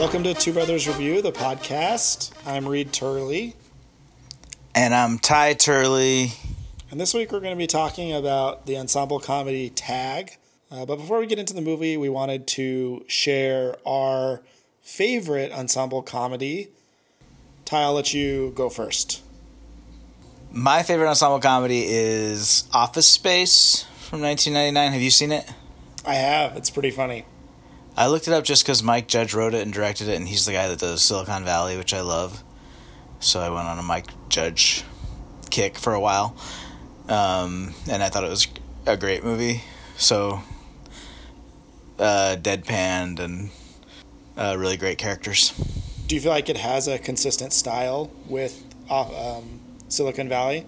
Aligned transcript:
Welcome 0.00 0.22
to 0.22 0.32
Two 0.32 0.54
Brothers 0.54 0.88
Review, 0.88 1.20
the 1.20 1.30
podcast. 1.30 2.32
I'm 2.46 2.66
Reed 2.66 2.90
Turley, 2.90 3.54
And 4.74 4.94
I'm 4.94 5.18
Ty 5.18 5.52
Turley. 5.52 6.32
and 6.90 6.98
this 6.98 7.12
week 7.12 7.30
we're 7.30 7.40
going 7.40 7.52
to 7.52 7.58
be 7.58 7.66
talking 7.66 8.10
about 8.14 8.64
the 8.64 8.78
ensemble 8.78 9.20
comedy 9.20 9.68
Tag. 9.68 10.38
Uh, 10.70 10.86
but 10.86 10.96
before 10.96 11.18
we 11.20 11.26
get 11.26 11.38
into 11.38 11.52
the 11.52 11.60
movie, 11.60 11.98
we 11.98 12.08
wanted 12.08 12.46
to 12.46 13.04
share 13.08 13.76
our 13.86 14.40
favorite 14.80 15.52
ensemble 15.52 16.00
comedy. 16.00 16.68
Ty, 17.66 17.82
I'll 17.82 17.92
let 17.92 18.14
you 18.14 18.52
go 18.54 18.70
first. 18.70 19.20
My 20.50 20.82
favorite 20.82 21.10
ensemble 21.10 21.40
comedy 21.40 21.84
is 21.86 22.64
Office 22.72 23.06
Space 23.06 23.84
from 23.98 24.22
1999. 24.22 24.92
Have 24.92 25.02
you 25.02 25.10
seen 25.10 25.30
it? 25.30 25.44
I 26.06 26.14
have. 26.14 26.56
It's 26.56 26.70
pretty 26.70 26.90
funny. 26.90 27.26
I 28.00 28.06
looked 28.06 28.26
it 28.28 28.32
up 28.32 28.44
just 28.44 28.64
because 28.64 28.82
Mike 28.82 29.08
Judge 29.08 29.34
wrote 29.34 29.52
it 29.52 29.60
and 29.60 29.74
directed 29.74 30.08
it, 30.08 30.16
and 30.16 30.26
he's 30.26 30.46
the 30.46 30.52
guy 30.52 30.68
that 30.68 30.78
does 30.78 31.02
Silicon 31.02 31.44
Valley, 31.44 31.76
which 31.76 31.92
I 31.92 32.00
love. 32.00 32.42
So 33.18 33.40
I 33.40 33.50
went 33.50 33.68
on 33.68 33.78
a 33.78 33.82
Mike 33.82 34.06
Judge 34.30 34.84
kick 35.50 35.76
for 35.76 35.92
a 35.92 36.00
while, 36.00 36.34
um, 37.10 37.74
and 37.90 38.02
I 38.02 38.08
thought 38.08 38.24
it 38.24 38.30
was 38.30 38.48
a 38.86 38.96
great 38.96 39.22
movie. 39.22 39.64
So 39.98 40.40
uh, 41.98 42.38
deadpanned 42.40 43.18
and 43.18 43.50
uh, 44.34 44.56
really 44.58 44.78
great 44.78 44.96
characters. 44.96 45.52
Do 46.06 46.14
you 46.14 46.22
feel 46.22 46.32
like 46.32 46.48
it 46.48 46.56
has 46.56 46.88
a 46.88 46.98
consistent 46.98 47.52
style 47.52 48.10
with 48.26 48.64
um, 48.88 49.60
Silicon 49.90 50.30
Valley? 50.30 50.64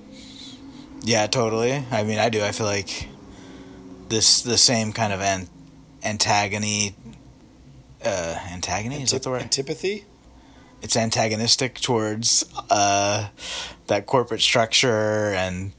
Yeah, 1.01 1.27
totally. 1.29 1.83
I 1.91 2.03
mean, 2.03 2.19
I 2.19 2.29
do. 2.29 2.45
I 2.45 2.53
feel 2.53 2.67
like 2.67 3.09
this 4.11 4.43
the 4.43 4.59
same 4.59 4.93
kind 4.93 5.15
of 5.15 5.23
an, 5.23 5.49
antagony. 6.03 6.95
Uh, 8.05 8.39
antagony 8.51 9.03
is 9.03 9.13
that 9.13 9.23
the 9.23 9.31
word? 9.31 9.43
Antipathy? 9.43 10.05
it's 10.83 10.97
antagonistic 10.97 11.81
towards 11.81 12.45
uh, 12.69 13.29
that 13.87 14.07
corporate 14.07 14.41
structure 14.41 15.33
and 15.33 15.73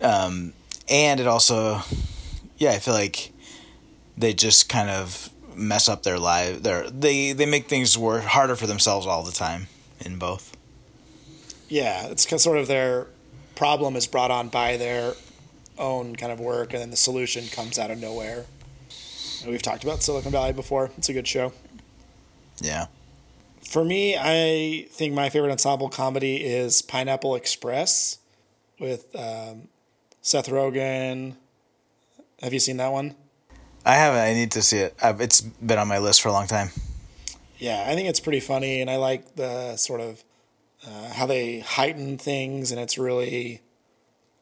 um, 0.00 0.52
and 0.88 1.18
it 1.18 1.26
also 1.26 1.80
yeah 2.56 2.70
I 2.70 2.78
feel 2.78 2.94
like 2.94 3.32
they 4.16 4.32
just 4.32 4.68
kind 4.68 4.88
of 4.88 5.28
mess 5.56 5.88
up 5.88 6.04
their 6.04 6.18
life 6.18 6.62
their 6.62 6.88
they 6.88 7.32
they 7.32 7.46
make 7.46 7.66
things 7.68 7.98
work 7.98 8.22
harder 8.22 8.54
for 8.54 8.66
themselves 8.68 9.06
all 9.06 9.24
the 9.24 9.32
time 9.32 9.66
in 10.04 10.18
both 10.18 10.56
Yeah, 11.68 12.06
it's 12.06 12.24
kind 12.24 12.34
of 12.34 12.42
sort 12.42 12.58
of 12.58 12.68
their 12.68 13.08
problem 13.56 13.96
is 13.96 14.06
brought 14.06 14.30
on 14.30 14.48
by 14.48 14.76
their 14.76 15.14
own 15.78 16.14
kind 16.14 16.30
of 16.30 16.38
work, 16.38 16.72
and 16.72 16.80
then 16.80 16.90
the 16.90 16.96
solution 16.96 17.46
comes 17.48 17.78
out 17.78 17.90
of 17.90 17.98
nowhere. 17.98 18.46
We've 19.44 19.62
talked 19.62 19.84
about 19.84 20.02
Silicon 20.02 20.32
Valley 20.32 20.52
before. 20.52 20.90
It's 20.96 21.08
a 21.08 21.12
good 21.12 21.26
show. 21.26 21.52
yeah 22.60 22.86
For 23.68 23.84
me, 23.84 24.16
I 24.18 24.86
think 24.90 25.14
my 25.14 25.28
favorite 25.28 25.50
ensemble 25.50 25.88
comedy 25.88 26.44
is 26.44 26.82
Pineapple 26.82 27.34
Express 27.34 28.18
with 28.78 29.14
um, 29.16 29.68
Seth 30.22 30.48
Rogen. 30.48 31.34
Have 32.42 32.52
you 32.52 32.60
seen 32.60 32.76
that 32.78 32.92
one? 32.92 33.14
I 33.84 33.94
haven't 33.94 34.20
I 34.20 34.32
need 34.34 34.50
to 34.52 34.62
see 34.62 34.78
it 34.78 34.94
I've, 35.02 35.20
it's 35.20 35.40
been 35.40 35.78
on 35.78 35.88
my 35.88 35.98
list 35.98 36.20
for 36.20 36.28
a 36.28 36.32
long 36.32 36.46
time 36.46 36.70
Yeah, 37.58 37.84
I 37.86 37.94
think 37.94 38.08
it's 38.08 38.20
pretty 38.20 38.40
funny, 38.40 38.80
and 38.80 38.90
I 38.90 38.96
like 38.96 39.36
the 39.36 39.76
sort 39.76 40.00
of 40.00 40.24
uh, 40.86 41.12
how 41.12 41.26
they 41.26 41.60
heighten 41.60 42.18
things, 42.18 42.70
and 42.70 42.80
it's 42.80 42.98
really 42.98 43.60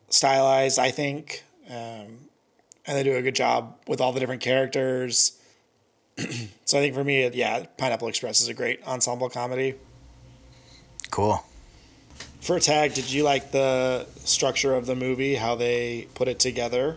stylized. 0.09 0.79
I 0.79 0.91
think, 0.91 1.45
um, 1.71 2.29
and 2.87 2.97
they 2.97 3.03
do 3.03 3.17
a 3.17 3.23
good 3.23 3.35
job 3.35 3.77
with 3.87 4.01
all 4.01 4.13
the 4.13 4.21
different 4.21 4.43
characters. 4.43 5.39
so 6.19 6.79
I 6.79 6.81
think 6.81 6.95
for 6.95 7.05
me, 7.05 7.29
yeah, 7.31 7.65
Pineapple 7.79 8.09
Express 8.09 8.41
is 8.41 8.49
a 8.49 8.55
great 8.55 8.87
ensemble 8.87 9.29
comedy. 9.29 9.75
cool 11.11 11.45
For 12.41 12.61
Tag, 12.61 12.95
did 12.95 13.11
you 13.11 13.23
like 13.23 13.51
the 13.53 14.07
structure 14.17 14.75
of 14.75 14.87
the 14.87 14.95
movie? 14.95 15.35
How 15.35 15.55
they 15.55 16.09
put 16.15 16.29
it 16.29 16.39
together? 16.39 16.97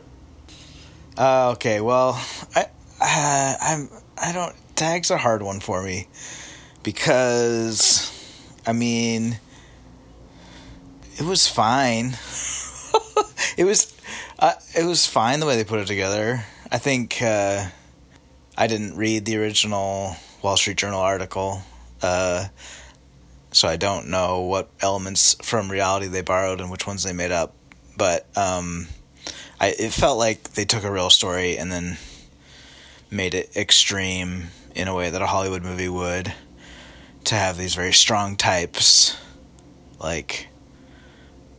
Uh, 1.18 1.52
okay, 1.53 1.81
well, 1.81 2.24
I, 2.56 2.66
uh, 3.02 3.56
I'm 3.59 3.90
I 4.22 4.31
don't 4.34 4.56
tag's 4.76 5.09
a 5.09 5.18
hard 5.18 5.42
one 5.42 5.59
for 5.59 5.81
me 5.81 6.08
because 6.84 8.14
I 8.66 8.74
mean 8.74 9.40
it 11.18 11.24
was 11.24 11.47
fine. 11.47 12.08
it 13.58 13.66
was 13.66 13.97
uh, 14.40 14.53
it 14.75 14.86
was 14.86 15.06
fine 15.06 15.40
the 15.40 15.46
way 15.46 15.56
they 15.56 15.64
put 15.64 15.80
it 15.80 15.88
together. 15.88 16.44
I 16.72 16.78
think 16.78 17.22
uh, 17.22 17.66
I 18.58 18.68
didn't 18.68 18.96
read 18.98 19.25
the 19.25 19.38
original 19.38 20.16
Wall 20.42 20.58
Street 20.58 20.78
Journal 20.78 21.00
article, 21.00 21.62
uh, 22.02 22.47
so 23.52 23.68
I 23.68 23.78
don't 23.78 24.09
know 24.09 24.42
what 24.42 24.70
elements 24.81 25.36
from 25.42 25.72
reality 25.72 26.08
they 26.08 26.22
borrowed 26.22 26.62
and 26.62 26.70
which 26.70 26.86
ones 26.86 27.03
they 27.03 27.14
made 27.14 27.31
up. 27.31 27.53
But 27.97 28.28
um, 28.38 28.88
I 29.59 29.70
it 29.70 29.92
felt 29.92 30.20
like 30.20 30.53
they 30.53 30.66
took 30.66 30.84
a 30.84 30.92
real 30.92 31.09
story 31.09 31.58
and 31.58 31.72
then 31.72 31.97
made 33.09 33.34
it 33.34 33.56
extreme 33.56 34.47
in 34.76 34.88
a 34.88 34.94
way 34.94 35.09
that 35.09 35.22
a 35.22 35.28
Hollywood 35.28 35.64
movie 35.64 35.90
would 35.90 36.34
to 37.24 37.36
have 37.36 37.58
these 37.58 37.74
very 37.74 37.94
strong 37.94 38.36
types 38.36 39.18
like 40.00 40.47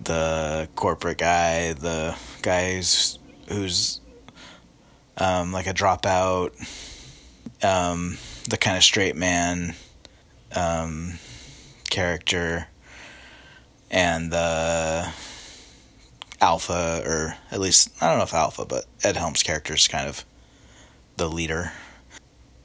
the 0.00 0.68
corporate 0.74 1.18
guy, 1.18 1.72
the 1.72 2.16
guy 2.42 2.74
who's, 2.74 3.18
who's 3.48 4.00
um, 5.16 5.52
like 5.52 5.66
a 5.66 5.74
dropout, 5.74 6.52
um, 7.64 8.18
the 8.48 8.56
kind 8.56 8.76
of 8.76 8.82
straight 8.82 9.16
man 9.16 9.74
um, 10.54 11.18
character, 11.90 12.68
and 13.90 14.30
the 14.30 15.12
alpha, 16.40 17.02
or 17.04 17.36
at 17.50 17.60
least 17.60 17.90
I 18.00 18.08
don't 18.08 18.18
know 18.18 18.24
if 18.24 18.34
alpha, 18.34 18.64
but 18.64 18.84
Ed 19.02 19.16
Helms' 19.16 19.42
character 19.42 19.74
is 19.74 19.88
kind 19.88 20.08
of 20.08 20.24
the 21.16 21.28
leader. 21.28 21.72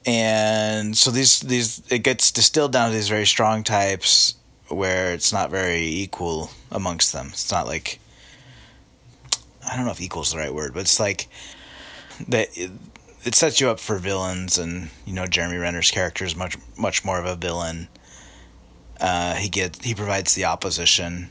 And 0.06 0.98
so 0.98 1.12
these 1.12 1.40
these 1.40 1.82
it 1.90 2.00
gets 2.00 2.32
distilled 2.32 2.74
down 2.74 2.90
to 2.90 2.96
these 2.96 3.08
very 3.08 3.26
strong 3.26 3.64
types 3.64 4.36
where 4.74 5.14
it's 5.14 5.32
not 5.34 5.50
very 5.50 5.84
equal 5.84 6.52
amongst 6.72 7.14
them. 7.14 7.28
It's 7.32 7.52
not 7.52 7.68
like 7.68 8.00
I 9.66 9.76
don't 9.76 9.86
know 9.86 9.92
if 9.92 10.02
equal 10.02 10.24
is 10.24 10.32
the 10.32 10.38
right 10.38 10.54
word, 10.54 10.74
but 10.74 10.82
it's 10.82 11.00
like 11.00 11.28
that 12.28 12.50
it, 12.58 12.72
it 13.24 13.36
sets 13.36 13.62
you 13.62 13.70
up 13.70 13.80
for 13.80 13.98
villains 13.98 14.58
and 14.58 14.90
you 15.06 15.14
know 15.14 15.26
Jeremy 15.26 15.58
Renner's 15.58 15.92
character 15.92 16.26
is 16.26 16.36
much 16.36 16.58
much 16.78 17.06
more 17.06 17.20
of 17.20 17.26
a 17.26 17.36
villain. 17.36 17.88
Uh, 19.00 19.36
he 19.36 19.50
gets 19.50 19.84
he 19.84 19.96
provides 19.96 20.36
the 20.36 20.46
opposition 20.46 21.30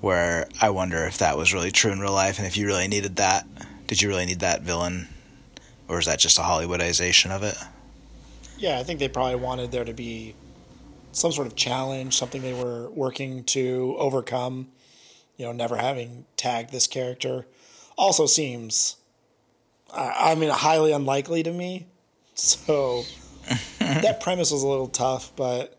where 0.00 0.48
I 0.60 0.70
wonder 0.70 1.04
if 1.04 1.18
that 1.18 1.36
was 1.36 1.54
really 1.54 1.70
true 1.70 1.90
in 1.90 2.00
real 2.00 2.12
life 2.12 2.38
and 2.38 2.46
if 2.46 2.56
you 2.56 2.66
really 2.66 2.88
needed 2.88 3.16
that. 3.16 3.46
Did 3.86 4.02
you 4.02 4.08
really 4.08 4.26
need 4.26 4.40
that 4.40 4.62
villain? 4.62 5.08
Or 5.88 5.98
is 5.98 6.06
that 6.06 6.18
just 6.18 6.38
a 6.38 6.42
Hollywoodization 6.42 7.30
of 7.30 7.42
it? 7.42 7.56
Yeah, 8.58 8.78
I 8.78 8.82
think 8.82 8.98
they 8.98 9.08
probably 9.08 9.36
wanted 9.36 9.70
there 9.70 9.84
to 9.84 9.92
be 9.92 10.34
some 11.16 11.32
sort 11.32 11.46
of 11.46 11.56
challenge, 11.56 12.14
something 12.14 12.42
they 12.42 12.52
were 12.52 12.90
working 12.90 13.42
to 13.42 13.96
overcome. 13.98 14.68
You 15.38 15.46
know, 15.46 15.52
never 15.52 15.76
having 15.76 16.26
tagged 16.36 16.72
this 16.72 16.86
character 16.86 17.46
also 17.96 18.26
seems, 18.26 18.96
I, 19.94 20.32
I 20.32 20.34
mean, 20.34 20.50
highly 20.50 20.92
unlikely 20.92 21.42
to 21.42 21.52
me. 21.52 21.86
So 22.34 23.04
that 23.78 24.20
premise 24.20 24.50
was 24.50 24.62
a 24.62 24.68
little 24.68 24.88
tough, 24.88 25.34
but 25.36 25.78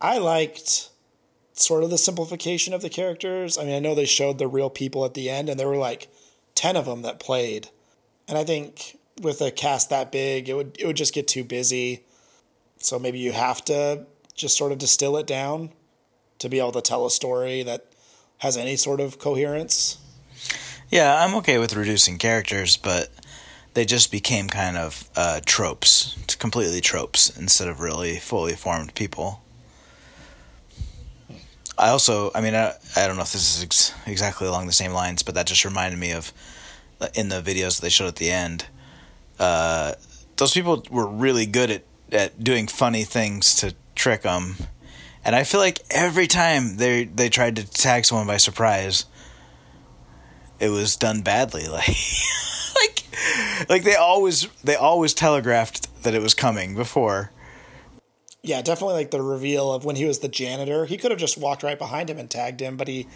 I 0.00 0.18
liked 0.18 0.90
sort 1.52 1.84
of 1.84 1.90
the 1.90 1.98
simplification 1.98 2.74
of 2.74 2.82
the 2.82 2.90
characters. 2.90 3.56
I 3.56 3.64
mean, 3.64 3.76
I 3.76 3.78
know 3.78 3.94
they 3.94 4.04
showed 4.04 4.38
the 4.38 4.48
real 4.48 4.70
people 4.70 5.04
at 5.04 5.14
the 5.14 5.30
end, 5.30 5.48
and 5.48 5.58
there 5.58 5.68
were 5.68 5.76
like 5.76 6.08
10 6.56 6.76
of 6.76 6.86
them 6.86 7.02
that 7.02 7.20
played. 7.20 7.68
And 8.26 8.36
I 8.36 8.42
think 8.42 8.98
with 9.22 9.40
a 9.40 9.52
cast 9.52 9.88
that 9.90 10.10
big, 10.10 10.48
it 10.48 10.54
would 10.54 10.76
it 10.80 10.86
would 10.86 10.96
just 10.96 11.14
get 11.14 11.28
too 11.28 11.44
busy. 11.44 12.02
So 12.78 12.98
maybe 12.98 13.20
you 13.20 13.30
have 13.30 13.64
to 13.66 14.06
just 14.34 14.56
sort 14.56 14.72
of 14.72 14.78
distill 14.78 15.16
it 15.16 15.26
down 15.26 15.70
to 16.38 16.48
be 16.48 16.58
able 16.58 16.72
to 16.72 16.80
tell 16.80 17.06
a 17.06 17.10
story 17.10 17.62
that 17.62 17.86
has 18.38 18.56
any 18.56 18.76
sort 18.76 19.00
of 19.00 19.18
coherence. 19.18 19.98
Yeah, 20.90 21.24
I'm 21.24 21.34
okay 21.36 21.58
with 21.58 21.74
reducing 21.74 22.18
characters, 22.18 22.76
but 22.76 23.10
they 23.74 23.84
just 23.84 24.10
became 24.10 24.48
kind 24.48 24.76
of 24.76 25.08
uh, 25.16 25.40
tropes, 25.44 26.16
completely 26.38 26.80
tropes, 26.80 27.36
instead 27.36 27.68
of 27.68 27.80
really 27.80 28.16
fully 28.16 28.54
formed 28.54 28.94
people. 28.94 29.42
I 31.76 31.88
also, 31.88 32.30
I 32.34 32.40
mean, 32.40 32.54
I, 32.54 32.74
I 32.96 33.06
don't 33.06 33.16
know 33.16 33.22
if 33.22 33.32
this 33.32 33.56
is 33.56 33.62
ex- 33.64 33.94
exactly 34.06 34.46
along 34.46 34.66
the 34.66 34.72
same 34.72 34.92
lines, 34.92 35.22
but 35.22 35.34
that 35.34 35.46
just 35.46 35.64
reminded 35.64 35.98
me 35.98 36.12
of 36.12 36.32
uh, 37.00 37.08
in 37.14 37.28
the 37.28 37.42
videos 37.42 37.76
that 37.76 37.82
they 37.82 37.88
showed 37.88 38.06
at 38.06 38.16
the 38.16 38.30
end. 38.30 38.66
Uh, 39.40 39.94
those 40.36 40.52
people 40.52 40.84
were 40.90 41.06
really 41.06 41.46
good 41.46 41.70
at, 41.70 41.82
at 42.12 42.44
doing 42.44 42.68
funny 42.68 43.02
things 43.02 43.56
to 43.56 43.74
trick 43.94 44.22
them, 44.22 44.56
and 45.24 45.34
I 45.34 45.44
feel 45.44 45.60
like 45.60 45.80
every 45.90 46.26
time 46.26 46.76
they 46.78 47.04
they 47.04 47.28
tried 47.28 47.56
to 47.56 47.70
tag 47.70 48.04
someone 48.04 48.26
by 48.26 48.36
surprise, 48.36 49.06
it 50.60 50.68
was 50.70 50.96
done 50.96 51.22
badly. 51.22 51.64
Like, 52.76 53.04
like, 53.60 53.70
like 53.70 53.84
they 53.84 53.94
always 53.94 54.48
they 54.64 54.74
always 54.74 55.14
telegraphed 55.14 56.02
that 56.02 56.12
it 56.12 56.20
was 56.20 56.34
coming 56.34 56.74
before. 56.74 57.30
Yeah, 58.42 58.60
definitely 58.62 58.94
like 58.96 59.10
the 59.12 59.22
reveal 59.22 59.72
of 59.72 59.84
when 59.84 59.94
he 59.96 60.04
was 60.04 60.18
the 60.18 60.28
janitor. 60.28 60.84
He 60.84 60.96
could 60.98 61.12
have 61.12 61.20
just 61.20 61.38
walked 61.38 61.62
right 61.62 61.78
behind 61.78 62.10
him 62.10 62.18
and 62.18 62.28
tagged 62.28 62.60
him, 62.60 62.76
but 62.76 62.88
he 62.88 63.06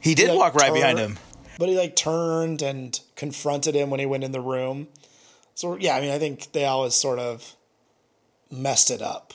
He 0.00 0.14
did 0.16 0.30
like, 0.30 0.38
walk 0.38 0.54
right 0.56 0.74
behind 0.74 0.98
him. 0.98 1.18
but 1.58 1.68
he 1.68 1.78
like 1.78 1.94
turned 1.94 2.60
and 2.60 2.98
confronted 3.14 3.74
him 3.76 3.88
when 3.88 4.00
he 4.00 4.04
went 4.06 4.24
in 4.24 4.32
the 4.32 4.40
room. 4.40 4.88
So 5.54 5.76
yeah, 5.76 5.94
I 5.96 6.00
mean, 6.00 6.10
I 6.10 6.18
think 6.18 6.50
they 6.52 6.64
always 6.64 6.94
sort 6.94 7.20
of 7.20 7.54
messed 8.50 8.90
it 8.90 9.00
up. 9.00 9.32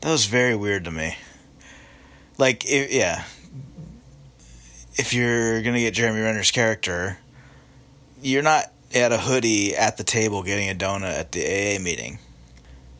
That 0.00 0.10
was 0.10 0.26
very 0.26 0.54
weird 0.54 0.84
to 0.84 0.90
me. 0.90 1.16
Like, 2.36 2.64
i 2.70 2.86
yeah, 2.90 3.24
if 4.94 5.12
you're 5.12 5.60
gonna 5.62 5.80
get 5.80 5.94
Jeremy 5.94 6.20
Renner's 6.20 6.50
character, 6.50 7.18
you're 8.22 8.42
not 8.42 8.72
at 8.94 9.12
a 9.12 9.18
hoodie 9.18 9.76
at 9.76 9.96
the 9.96 10.04
table 10.04 10.42
getting 10.42 10.70
a 10.70 10.74
donut 10.74 11.18
at 11.18 11.32
the 11.32 11.42
AA 11.42 11.80
meeting. 11.80 12.18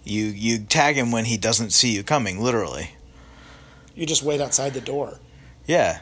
You 0.05 0.25
you 0.25 0.59
tag 0.59 0.97
him 0.97 1.13
when 1.13 1.27
he 1.27 1.37
doesn't 1.37 1.71
see 1.71 1.95
you 1.95 2.03
coming, 2.03 2.41
literally. 2.43 2.93
You 3.95 4.07
just 4.07 4.23
wait 4.23 4.41
outside 4.41 4.75
the 4.75 4.81
door. 4.81 5.19
Yeah. 5.67 6.01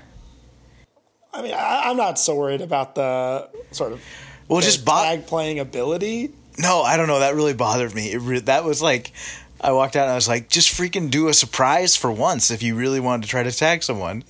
I 1.32 1.42
mean, 1.42 1.52
I, 1.52 1.84
I'm 1.86 1.96
not 1.96 2.18
so 2.18 2.34
worried 2.34 2.62
about 2.62 2.94
the 2.94 3.48
sort 3.72 3.92
of 3.92 4.02
Well, 4.48 4.60
just 4.60 4.84
bo- 4.84 5.02
tag 5.02 5.26
playing 5.26 5.58
ability. 5.58 6.30
No, 6.58 6.82
I 6.82 6.96
don't 6.96 7.08
know. 7.08 7.20
That 7.20 7.34
really 7.34 7.52
bothered 7.52 7.94
me. 7.94 8.12
It 8.12 8.18
re- 8.18 8.40
that 8.40 8.64
was 8.64 8.80
like, 8.80 9.12
I 9.60 9.72
walked 9.72 9.96
out 9.96 10.02
and 10.02 10.12
I 10.12 10.14
was 10.14 10.28
like, 10.28 10.48
just 10.48 10.68
freaking 10.72 11.10
do 11.10 11.28
a 11.28 11.34
surprise 11.34 11.96
for 11.96 12.12
once 12.12 12.50
if 12.50 12.62
you 12.62 12.74
really 12.74 13.00
wanted 13.00 13.22
to 13.24 13.28
try 13.28 13.42
to 13.42 13.50
tag 13.52 13.82
someone. 13.82 14.24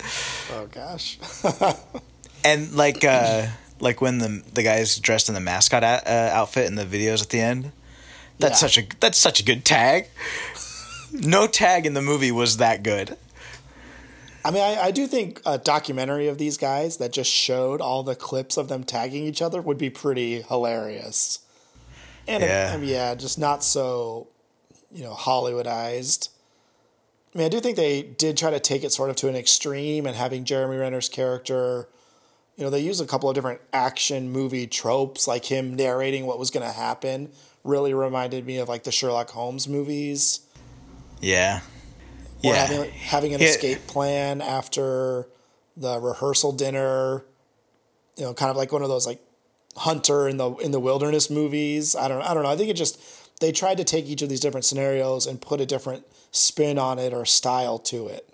Oh 0.53 0.67
gosh. 0.71 1.17
And 2.45 2.73
like, 2.75 3.03
uh, 3.03 3.47
like 3.81 3.99
when 3.99 4.19
the 4.19 4.41
the 4.53 4.63
guy's 4.63 4.97
dressed 4.99 5.27
in 5.27 5.33
the 5.35 5.41
mascot 5.41 5.83
a- 5.83 6.03
uh, 6.09 6.29
outfit 6.33 6.67
in 6.67 6.75
the 6.75 6.85
videos 6.85 7.21
at 7.21 7.29
the 7.29 7.41
end. 7.41 7.71
That's 8.39 8.61
Yeah. 8.61 8.67
such 8.67 8.77
a 8.77 8.87
that's 9.01 9.17
such 9.17 9.39
a 9.41 9.43
good 9.43 9.65
tag. 9.65 10.07
No 11.11 11.47
tag 11.47 11.85
in 11.85 11.93
the 11.93 12.01
movie 12.01 12.31
was 12.31 12.57
that 12.57 12.83
good. 12.83 13.17
I 14.45 14.51
mean, 14.51 14.61
I, 14.61 14.79
I 14.83 14.91
do 14.91 15.07
think 15.07 15.41
a 15.45 15.57
documentary 15.57 16.27
of 16.29 16.37
these 16.37 16.57
guys 16.57 16.97
that 16.97 17.11
just 17.11 17.31
showed 17.31 17.81
all 17.81 18.03
the 18.03 18.15
clips 18.15 18.55
of 18.55 18.69
them 18.69 18.85
tagging 18.85 19.25
each 19.25 19.41
other 19.41 19.61
would 19.61 19.79
be 19.79 19.89
pretty 19.89 20.43
hilarious. 20.43 21.39
And 22.27 22.43
Yeah. 22.43 22.71
I 22.73 22.77
mean, 22.77 22.87
yeah, 22.89 23.13
just 23.15 23.37
not 23.37 23.61
so, 23.63 24.27
you 24.91 25.03
know, 25.03 25.13
Hollywoodized. 25.13 26.29
I 27.33 27.37
mean, 27.37 27.45
I 27.45 27.49
do 27.49 27.59
think 27.59 27.75
they 27.77 28.01
did 28.01 28.37
try 28.37 28.49
to 28.51 28.59
take 28.59 28.83
it 28.83 28.91
sort 28.91 29.09
of 29.09 29.15
to 29.17 29.27
an 29.29 29.35
extreme 29.35 30.05
and 30.05 30.15
having 30.15 30.43
Jeremy 30.43 30.77
Renner's 30.77 31.09
character, 31.09 31.87
you 32.55 32.63
know, 32.63 32.69
they 32.69 32.79
used 32.79 33.01
a 33.01 33.05
couple 33.05 33.29
of 33.29 33.35
different 33.35 33.61
action 33.71 34.31
movie 34.31 34.65
tropes, 34.65 35.27
like 35.27 35.45
him 35.45 35.75
narrating 35.75 36.25
what 36.25 36.39
was 36.39 36.49
going 36.49 36.65
to 36.65 36.71
happen, 36.73 37.29
really 37.63 37.93
reminded 37.93 38.45
me 38.45 38.57
of 38.57 38.67
like 38.69 38.83
the 38.83 38.91
Sherlock 38.91 39.29
Holmes 39.29 39.67
movies. 39.67 40.39
Yeah. 41.21 41.59
Or 42.43 42.53
Yeah. 42.53 42.65
having, 42.65 42.91
having 42.91 43.33
an 43.35 43.41
Yeah. 43.41 43.47
escape 43.49 43.85
plan 43.87 44.41
after 44.41 45.27
the 45.75 45.99
rehearsal 45.99 46.53
dinner. 46.53 47.25
You 48.15 48.23
know, 48.23 48.33
kind 48.33 48.49
of 48.49 48.57
like 48.57 48.71
one 48.71 48.81
of 48.81 48.89
those 48.89 49.05
like 49.05 49.19
hunter 49.75 50.27
in 50.27 50.37
the 50.37 50.51
in 50.55 50.71
the 50.71 50.79
wilderness 50.79 51.29
movies. 51.29 51.95
I 51.95 52.07
don't 52.07 52.23
I 52.23 52.33
don't 52.33 52.41
know. 52.41 52.49
I 52.49 52.55
think 52.57 52.69
it 52.71 52.73
just 52.73 52.99
they 53.39 53.51
tried 53.51 53.77
to 53.77 53.83
take 53.83 54.05
each 54.05 54.21
of 54.21 54.29
these 54.29 54.39
different 54.39 54.65
scenarios 54.65 55.25
and 55.27 55.41
put 55.41 55.61
a 55.61 55.65
different 55.65 56.05
spin 56.31 56.77
on 56.79 56.99
it 56.99 57.13
or 57.13 57.25
style 57.25 57.77
to 57.79 58.07
it. 58.07 58.27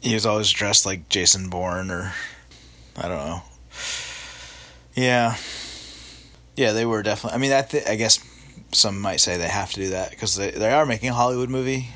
He 0.00 0.14
was 0.14 0.26
always 0.26 0.50
dressed 0.50 0.84
like 0.86 1.08
Jason 1.08 1.48
Bourne 1.48 1.90
or 1.90 2.12
I 2.96 3.02
don't 3.08 3.18
know. 3.26 3.42
Yeah. 4.94 5.36
Yeah, 6.56 6.72
they 6.72 6.84
were 6.84 7.02
definitely. 7.02 7.36
I 7.36 7.40
mean, 7.40 7.52
I, 7.52 7.62
th- 7.62 7.86
I 7.86 7.94
guess 7.96 8.18
some 8.72 9.00
might 9.00 9.20
say 9.20 9.36
they 9.36 9.48
have 9.48 9.70
to 9.72 9.80
do 9.80 9.90
that 9.90 10.10
because 10.10 10.36
they, 10.36 10.50
they 10.50 10.70
are 10.72 10.84
making 10.84 11.08
a 11.10 11.14
Hollywood 11.14 11.48
movie, 11.48 11.88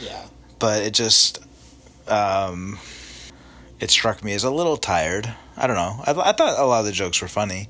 Yeah. 0.00 0.26
but 0.58 0.82
it 0.82 0.94
just. 0.94 1.40
Um, 2.06 2.78
it 3.80 3.90
struck 3.90 4.24
me 4.24 4.32
as 4.32 4.44
a 4.44 4.50
little 4.50 4.76
tired. 4.76 5.32
I 5.56 5.66
don't 5.66 5.76
know. 5.76 6.02
I, 6.06 6.30
I 6.30 6.32
thought 6.32 6.58
a 6.58 6.64
lot 6.64 6.80
of 6.80 6.86
the 6.86 6.92
jokes 6.92 7.20
were 7.20 7.28
funny. 7.28 7.68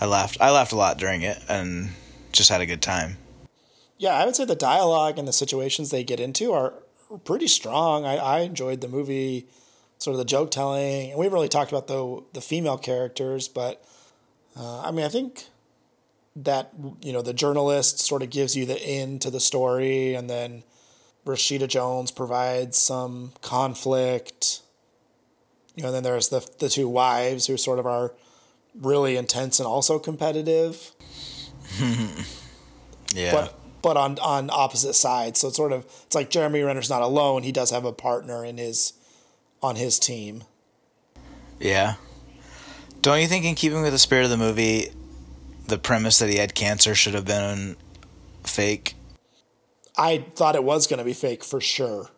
I 0.00 0.06
laughed. 0.06 0.36
I 0.40 0.50
laughed 0.50 0.72
a 0.72 0.76
lot 0.76 0.98
during 0.98 1.22
it 1.22 1.38
and 1.48 1.90
just 2.32 2.50
had 2.50 2.60
a 2.60 2.66
good 2.66 2.82
time. 2.82 3.16
Yeah, 3.98 4.14
I 4.14 4.24
would 4.24 4.36
say 4.36 4.44
the 4.44 4.54
dialogue 4.54 5.18
and 5.18 5.26
the 5.26 5.32
situations 5.32 5.90
they 5.90 6.04
get 6.04 6.20
into 6.20 6.52
are 6.52 6.74
pretty 7.24 7.48
strong. 7.48 8.04
I, 8.04 8.16
I 8.16 8.38
enjoyed 8.40 8.80
the 8.80 8.88
movie, 8.88 9.48
sort 9.98 10.14
of 10.14 10.18
the 10.18 10.24
joke 10.24 10.50
telling, 10.50 11.10
and 11.10 11.18
we 11.18 11.28
really 11.28 11.48
talked 11.48 11.72
about 11.72 11.88
the 11.88 12.22
the 12.32 12.40
female 12.40 12.78
characters, 12.78 13.48
but 13.48 13.84
uh, 14.56 14.82
I 14.82 14.90
mean, 14.90 15.04
I 15.04 15.08
think 15.08 15.46
that 16.36 16.72
you 17.02 17.12
know 17.12 17.22
the 17.22 17.32
journalist 17.32 17.98
sort 17.98 18.22
of 18.22 18.30
gives 18.30 18.56
you 18.56 18.66
the 18.66 18.80
end 18.80 19.22
to 19.22 19.30
the 19.30 19.40
story, 19.40 20.14
and 20.14 20.28
then 20.28 20.62
Rashida 21.26 21.68
Jones 21.68 22.10
provides 22.10 22.78
some 22.78 23.32
conflict. 23.42 24.60
You 25.74 25.82
know, 25.82 25.88
and 25.88 25.96
then 25.96 26.02
there's 26.02 26.28
the 26.28 26.48
the 26.58 26.68
two 26.68 26.88
wives 26.88 27.46
who 27.46 27.56
sort 27.56 27.78
of 27.78 27.86
are 27.86 28.14
really 28.74 29.16
intense 29.16 29.58
and 29.58 29.66
also 29.66 29.98
competitive 29.98 30.92
Yeah. 33.14 33.32
but 33.32 33.58
but 33.80 33.96
on 33.96 34.18
on 34.18 34.50
opposite 34.52 34.92
sides. 34.92 35.40
So 35.40 35.48
it's 35.48 35.56
sort 35.56 35.72
of 35.72 35.84
it's 35.84 36.14
like 36.14 36.28
Jeremy 36.28 36.60
Renner's 36.60 36.90
not 36.90 37.00
alone. 37.00 37.42
He 37.42 37.52
does 37.52 37.70
have 37.70 37.86
a 37.86 37.92
partner 37.92 38.44
in 38.44 38.58
his 38.58 38.92
on 39.62 39.76
his 39.76 39.98
team. 39.98 40.44
Yeah. 41.58 41.94
Don't 43.00 43.20
you 43.20 43.26
think, 43.28 43.44
in 43.44 43.54
keeping 43.54 43.82
with 43.82 43.92
the 43.92 43.98
spirit 43.98 44.24
of 44.24 44.30
the 44.30 44.36
movie, 44.36 44.90
the 45.66 45.78
premise 45.78 46.18
that 46.18 46.28
he 46.28 46.36
had 46.36 46.54
cancer 46.54 46.94
should 46.94 47.14
have 47.14 47.24
been 47.24 47.76
fake? 48.44 48.94
I 49.96 50.24
thought 50.34 50.56
it 50.56 50.64
was 50.64 50.86
going 50.86 50.98
to 50.98 51.04
be 51.04 51.12
fake 51.12 51.44
for 51.44 51.60
sure. 51.60 52.10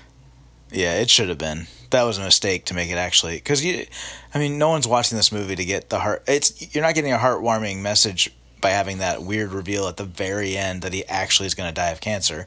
Yeah, 0.72 0.94
it 0.94 1.10
should 1.10 1.28
have 1.28 1.38
been. 1.38 1.66
That 1.90 2.04
was 2.04 2.18
a 2.18 2.22
mistake 2.22 2.64
to 2.66 2.74
make 2.74 2.90
it 2.90 2.96
actually, 2.96 3.36
because 3.36 3.64
you, 3.64 3.86
I 4.34 4.38
mean, 4.38 4.58
no 4.58 4.68
one's 4.68 4.86
watching 4.86 5.16
this 5.16 5.32
movie 5.32 5.56
to 5.56 5.64
get 5.64 5.90
the 5.90 5.98
heart. 5.98 6.22
It's 6.26 6.74
you're 6.74 6.84
not 6.84 6.94
getting 6.94 7.12
a 7.12 7.18
heartwarming 7.18 7.78
message 7.78 8.30
by 8.60 8.70
having 8.70 8.98
that 8.98 9.22
weird 9.22 9.52
reveal 9.52 9.88
at 9.88 9.96
the 9.96 10.04
very 10.04 10.56
end 10.56 10.82
that 10.82 10.92
he 10.92 11.04
actually 11.06 11.46
is 11.46 11.54
going 11.54 11.68
to 11.68 11.74
die 11.74 11.90
of 11.90 12.00
cancer. 12.00 12.46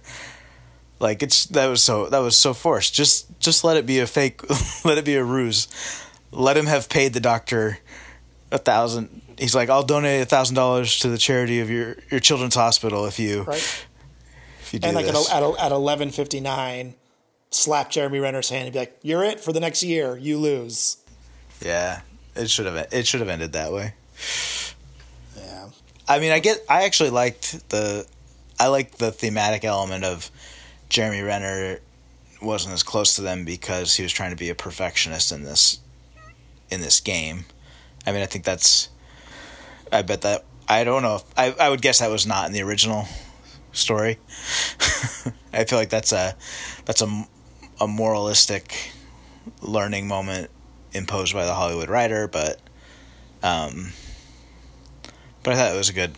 Like 1.00 1.22
it's 1.24 1.46
that 1.48 1.68
was 1.68 1.84
so 1.84 2.08
that 2.08 2.20
was 2.20 2.36
so 2.36 2.54
forced. 2.54 2.94
Just 2.94 3.28
just 3.40 3.64
let 3.64 3.76
it 3.78 3.86
be 3.86 4.00
a 4.00 4.08
fake. 4.08 4.42
let 4.86 4.98
it 4.98 5.06
be 5.06 5.16
a 5.16 5.24
ruse. 5.24 5.68
Let 6.32 6.56
him 6.58 6.66
have 6.68 6.88
paid 6.90 7.14
the 7.14 7.20
doctor 7.20 7.80
a 8.52 8.58
thousand. 8.58 9.22
He's 9.38 9.54
like, 9.56 9.70
I'll 9.70 9.84
donate 9.84 10.22
a 10.22 10.26
thousand 10.26 10.56
dollars 10.56 11.00
to 11.00 11.10
the 11.10 11.18
charity 11.18 11.60
of 11.60 11.70
your 11.70 11.98
your 12.10 12.20
children's 12.20 12.56
hospital 12.56 13.06
if 13.06 13.20
you 13.20 13.42
Right. 13.44 13.86
if 14.62 14.74
you 14.74 14.80
do 14.80 14.88
And 14.88 14.96
like 14.96 15.08
at 15.08 15.14
this. 15.14 15.30
at 15.32 15.44
at 15.60 15.72
eleven 15.72 16.10
fifty 16.12 16.40
nine, 16.40 16.94
slap 17.52 17.90
Jeremy 17.90 18.20
Renner's 18.20 18.50
hand 18.50 18.66
and 18.66 18.74
be 18.74 18.80
like, 18.80 18.98
"You're 19.02 19.24
it 19.26 19.40
for 19.42 19.52
the 19.52 19.60
next 19.60 19.84
year. 19.84 20.16
You 20.18 20.38
lose." 20.38 20.98
yeah, 21.62 22.02
it 22.36 22.50
should 22.50 22.66
have 22.66 22.88
it 22.94 23.08
should 23.08 23.20
have 23.20 23.30
ended 23.30 23.54
that 23.54 23.72
way. 23.74 23.94
I 26.08 26.20
mean, 26.20 26.32
I 26.32 26.40
get. 26.40 26.64
I 26.70 26.84
actually 26.84 27.10
liked 27.10 27.70
the. 27.70 28.08
I 28.60 28.68
liked 28.68 29.00
the 29.00 29.12
thematic 29.12 29.64
element 29.64 30.04
of 30.04 30.30
Jeremy 30.90 31.22
Renner 31.22 31.80
wasn't 32.42 32.74
as 32.74 32.84
close 32.84 33.16
to 33.16 33.22
them 33.22 33.46
because 33.46 33.96
he 33.96 34.04
was 34.04 34.12
trying 34.12 34.32
to 34.32 34.36
be 34.36 34.50
a 34.50 34.56
perfectionist 34.56 35.32
in 35.32 35.44
this 35.44 35.80
in 36.70 36.82
this 36.82 37.00
game. 37.00 37.46
I 38.06 38.12
mean, 38.12 38.22
I 38.22 38.26
think 38.26 38.44
that's. 38.44 38.90
I 39.92 40.02
bet 40.02 40.22
that 40.22 40.44
I 40.68 40.84
don't 40.84 41.04
know. 41.04 41.16
If, 41.16 41.24
I 41.38 41.56
I 41.60 41.70
would 41.70 41.82
guess 41.82 42.00
that 42.00 42.10
was 42.10 42.26
not 42.26 42.48
in 42.48 42.54
the 42.54 42.62
original 42.62 43.08
story. 43.72 44.20
I 45.54 45.66
feel 45.66 45.80
like 45.80 45.90
that's 45.90 46.12
a 46.12 46.36
that's 46.86 47.02
a 47.02 47.28
a 47.80 47.88
moralistic 47.88 48.92
learning 49.62 50.08
moment 50.08 50.50
imposed 50.94 51.34
by 51.34 51.46
the 51.46 51.54
Hollywood 51.54 51.90
writer, 51.90 52.28
but 52.28 52.60
um, 53.42 53.92
but 55.44 55.54
I 55.54 55.58
thought 55.58 55.74
it 55.74 55.78
was 55.78 55.90
a 55.90 55.94
good 55.94 56.14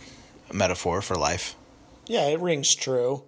metaphor 0.52 1.02
for 1.02 1.16
life. 1.16 1.54
Yeah, 2.06 2.26
it 2.28 2.40
rings 2.40 2.74
true. 2.74 3.24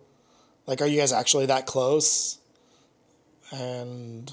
Like, 0.66 0.80
are 0.80 0.86
you 0.86 0.98
guys 1.00 1.12
actually 1.12 1.46
that 1.46 1.66
close? 1.66 2.38
And 3.50 4.30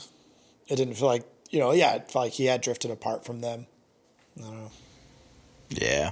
it 0.68 0.76
didn't 0.76 0.96
feel 0.96 1.08
like 1.08 1.24
you 1.50 1.60
know. 1.60 1.72
Yeah, 1.72 1.96
it 1.96 2.12
felt 2.12 2.26
like 2.26 2.34
he 2.34 2.46
had 2.46 2.62
drifted 2.62 2.92
apart 2.92 3.26
from 3.26 3.42
them. 3.42 3.68
I 4.38 4.42
don't 4.42 4.56
know. 4.58 4.72
Yeah. 5.70 6.12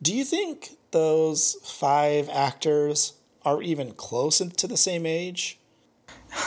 Do 0.00 0.14
you 0.14 0.24
think 0.24 0.70
those 0.92 1.56
five 1.64 2.28
actors 2.30 3.14
are 3.44 3.60
even 3.60 3.92
close 3.92 4.38
to 4.38 4.66
the 4.66 4.76
same 4.76 5.04
age? 5.06 5.58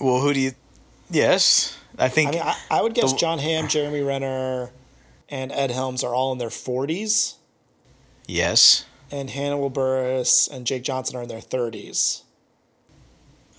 Well, 0.00 0.20
who 0.20 0.32
do 0.32 0.38
you? 0.40 0.52
Yes, 1.10 1.76
I 1.98 2.08
think. 2.08 2.28
I 2.28 2.32
mean, 2.32 2.42
I, 2.42 2.56
I 2.70 2.82
would 2.82 2.94
guess 2.94 3.12
The- 3.12 3.18
Jon 3.18 3.38
Hamm, 3.38 3.66
Jeremy 3.68 4.00
Renner, 4.00 4.70
and 5.28 5.52
Ed 5.52 5.70
Helms 5.70 6.02
are 6.02 6.14
all 6.14 6.32
in 6.32 6.38
their 6.38 6.48
40s, 6.48 7.34
yes. 8.26 8.84
and 9.10 9.30
Hannibal 9.30 9.70
Buress 9.70 10.50
and 10.50 10.66
Jake 10.66 10.82
Johnson 10.82 11.16
are 11.16 11.22
in 11.22 11.28
their 11.28 11.40
30s. 11.40 12.22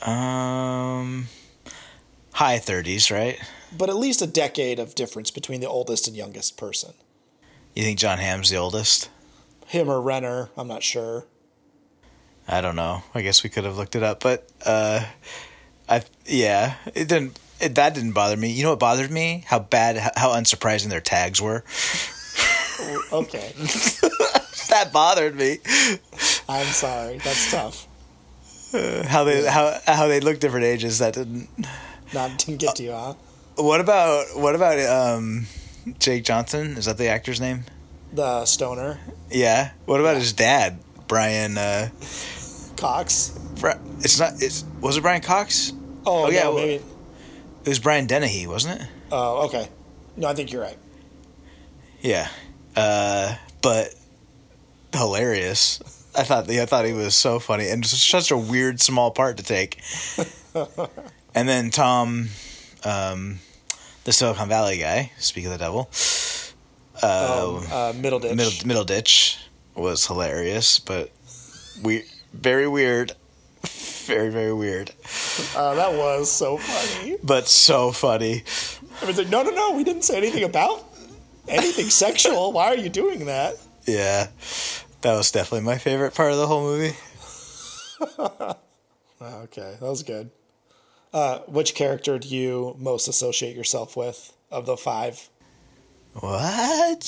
Um, 0.01 1.27
high 2.33 2.57
thirties, 2.57 3.11
right? 3.11 3.37
But 3.77 3.89
at 3.89 3.97
least 3.97 4.21
a 4.21 4.27
decade 4.27 4.79
of 4.79 4.95
difference 4.95 5.29
between 5.29 5.59
the 5.59 5.67
oldest 5.67 6.07
and 6.07 6.15
youngest 6.15 6.57
person. 6.57 6.93
You 7.75 7.83
think 7.83 7.99
Jon 7.99 8.17
Hamm's 8.17 8.49
the 8.49 8.55
oldest? 8.57 9.09
Him 9.67 9.89
or 9.89 10.01
Renner, 10.01 10.49
I'm 10.57 10.67
not 10.67 10.83
sure. 10.83 11.25
I 12.47 12.61
don't 12.61 12.75
know. 12.75 13.03
I 13.13 13.21
guess 13.21 13.43
we 13.43 13.49
could 13.49 13.63
have 13.63 13.77
looked 13.77 13.95
it 13.95 14.01
up, 14.01 14.21
but 14.21 14.49
uh, 14.65 15.05
I 15.87 16.01
yeah, 16.25 16.75
it 16.95 17.07
didn't. 17.07 17.37
It, 17.61 17.75
that 17.75 17.93
didn't 17.93 18.13
bother 18.13 18.37
me. 18.37 18.49
You 18.51 18.63
know 18.63 18.69
what 18.71 18.79
bothered 18.79 19.11
me? 19.11 19.43
How 19.47 19.59
bad, 19.59 19.97
how 20.15 20.29
unsurprising 20.29 20.89
their 20.89 21.01
tags 21.01 21.41
were. 21.41 21.63
Okay. 23.11 23.51
that 24.69 24.91
bothered 24.93 25.35
me. 25.35 25.57
I'm 26.47 26.65
sorry. 26.67 27.17
That's 27.17 27.51
tough. 27.51 27.87
How 29.05 29.23
they 29.25 29.45
how 29.45 29.77
how 29.85 30.07
they 30.07 30.19
look 30.19 30.39
different 30.39 30.65
ages. 30.65 30.99
That 30.99 31.13
didn't. 31.15 31.49
Not 32.13 32.37
didn't 32.37 32.59
get 32.59 32.75
to 32.77 32.83
you, 32.83 32.91
huh? 32.91 33.15
What 33.55 33.81
about 33.81 34.27
what 34.35 34.55
about 34.55 34.79
um, 34.79 35.47
Jake 35.99 36.23
Johnson? 36.23 36.77
Is 36.77 36.85
that 36.85 36.97
the 36.97 37.07
actor's 37.07 37.41
name? 37.41 37.65
The 38.13 38.45
stoner 38.45 38.99
Yeah. 39.29 39.71
What 39.85 39.99
about 39.99 40.15
his 40.15 40.31
dad, 40.33 40.79
Brian? 41.07 41.57
Uh, 41.57 41.89
Cox. 42.77 43.37
It's 43.99 44.19
not. 44.19 44.33
It's 44.41 44.63
was 44.79 44.95
it 44.97 45.01
Brian 45.01 45.21
Cox? 45.21 45.73
Oh, 46.05 46.27
Oh, 46.27 46.29
yeah, 46.29 46.43
no, 46.43 46.55
maybe. 46.55 46.83
It 47.63 47.69
was 47.69 47.79
Brian 47.79 48.07
Dennehy, 48.07 48.47
wasn't 48.47 48.81
it? 48.81 48.87
Oh, 49.11 49.45
okay. 49.47 49.67
No, 50.15 50.27
I 50.27 50.33
think 50.33 50.51
you're 50.51 50.61
right. 50.61 50.77
Yeah. 52.01 52.27
Uh, 52.75 53.35
but 53.61 53.93
hilarious. 54.93 55.79
I 56.15 56.23
thought 56.23 56.47
the, 56.47 56.61
I 56.61 56.65
thought 56.65 56.85
he 56.85 56.93
was 56.93 57.15
so 57.15 57.39
funny 57.39 57.69
and 57.69 57.85
such 57.85 58.31
a 58.31 58.37
weird 58.37 58.81
small 58.81 59.11
part 59.11 59.37
to 59.37 59.43
take. 59.43 59.81
and 61.35 61.47
then 61.47 61.69
Tom, 61.69 62.29
um, 62.83 63.39
the 64.05 64.11
Silicon 64.11 64.49
Valley 64.49 64.79
guy. 64.79 65.11
Speak 65.19 65.45
of 65.45 65.51
the 65.51 65.57
devil. 65.57 65.89
Um, 67.01 67.63
uh, 67.71 67.93
Middleditch. 67.93 68.35
Middle 68.35 68.85
Middleditch 68.85 69.37
was 69.75 70.05
hilarious, 70.07 70.79
but 70.79 71.11
we 71.81 72.03
very 72.33 72.67
weird, 72.67 73.13
very 74.09 74.29
very 74.29 74.51
weird, 74.53 74.91
Uh, 75.55 75.73
that 75.75 75.93
was 75.93 76.29
so 76.31 76.57
funny. 76.57 77.15
but 77.23 77.47
so 77.47 77.91
funny. 77.91 78.43
I 79.01 79.05
was 79.05 79.17
like, 79.17 79.29
no, 79.29 79.43
no, 79.43 79.51
no. 79.51 79.71
We 79.77 79.83
didn't 79.85 80.01
say 80.03 80.17
anything 80.17 80.43
about 80.43 80.83
anything 81.47 81.89
sexual. 81.89 82.51
Why 82.51 82.65
are 82.73 82.77
you 82.77 82.89
doing 82.89 83.25
that? 83.27 83.55
Yeah, 83.85 84.27
that 85.01 85.13
was 85.15 85.31
definitely 85.31 85.65
my 85.65 85.77
favorite 85.77 86.13
part 86.13 86.31
of 86.33 86.37
the 86.37 86.47
whole 86.47 86.63
movie. 86.63 86.95
Okay, 89.21 89.75
that 89.81 89.89
was 89.89 90.03
good. 90.03 90.31
Uh, 91.13 91.39
which 91.39 91.75
character 91.75 92.17
do 92.19 92.27
you 92.29 92.75
most 92.79 93.07
associate 93.09 93.53
yourself 93.55 93.97
with 93.97 94.31
of 94.49 94.65
the 94.65 94.77
five? 94.77 95.27
What? 96.13 97.03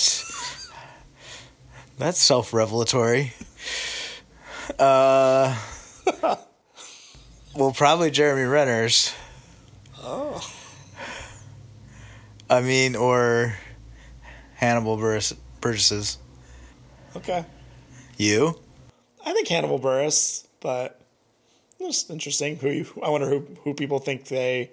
That's 1.98 2.20
self 2.22 2.54
revelatory. 2.54 3.32
Uh, 4.78 5.56
well, 7.56 7.72
probably 7.72 8.12
Jeremy 8.12 8.44
Renner's. 8.44 9.14
Oh, 10.00 10.42
I 12.50 12.62
mean, 12.62 12.96
or 12.96 13.56
Hannibal 14.56 14.98
Buress, 14.98 15.36
Burgess's. 15.62 16.18
okay. 17.16 17.46
You? 18.18 18.60
I 19.26 19.34
think 19.34 19.48
Hannibal 19.48 19.80
Buress, 19.80 20.48
but 20.60 21.00
it's 21.80 22.10
interesting. 22.10 22.58
Who 22.58 22.70
you, 22.70 22.88
I 23.04 23.10
wonder 23.10 23.28
who 23.28 23.48
who 23.64 23.74
people 23.74 24.00
think 24.00 24.26
they 24.26 24.72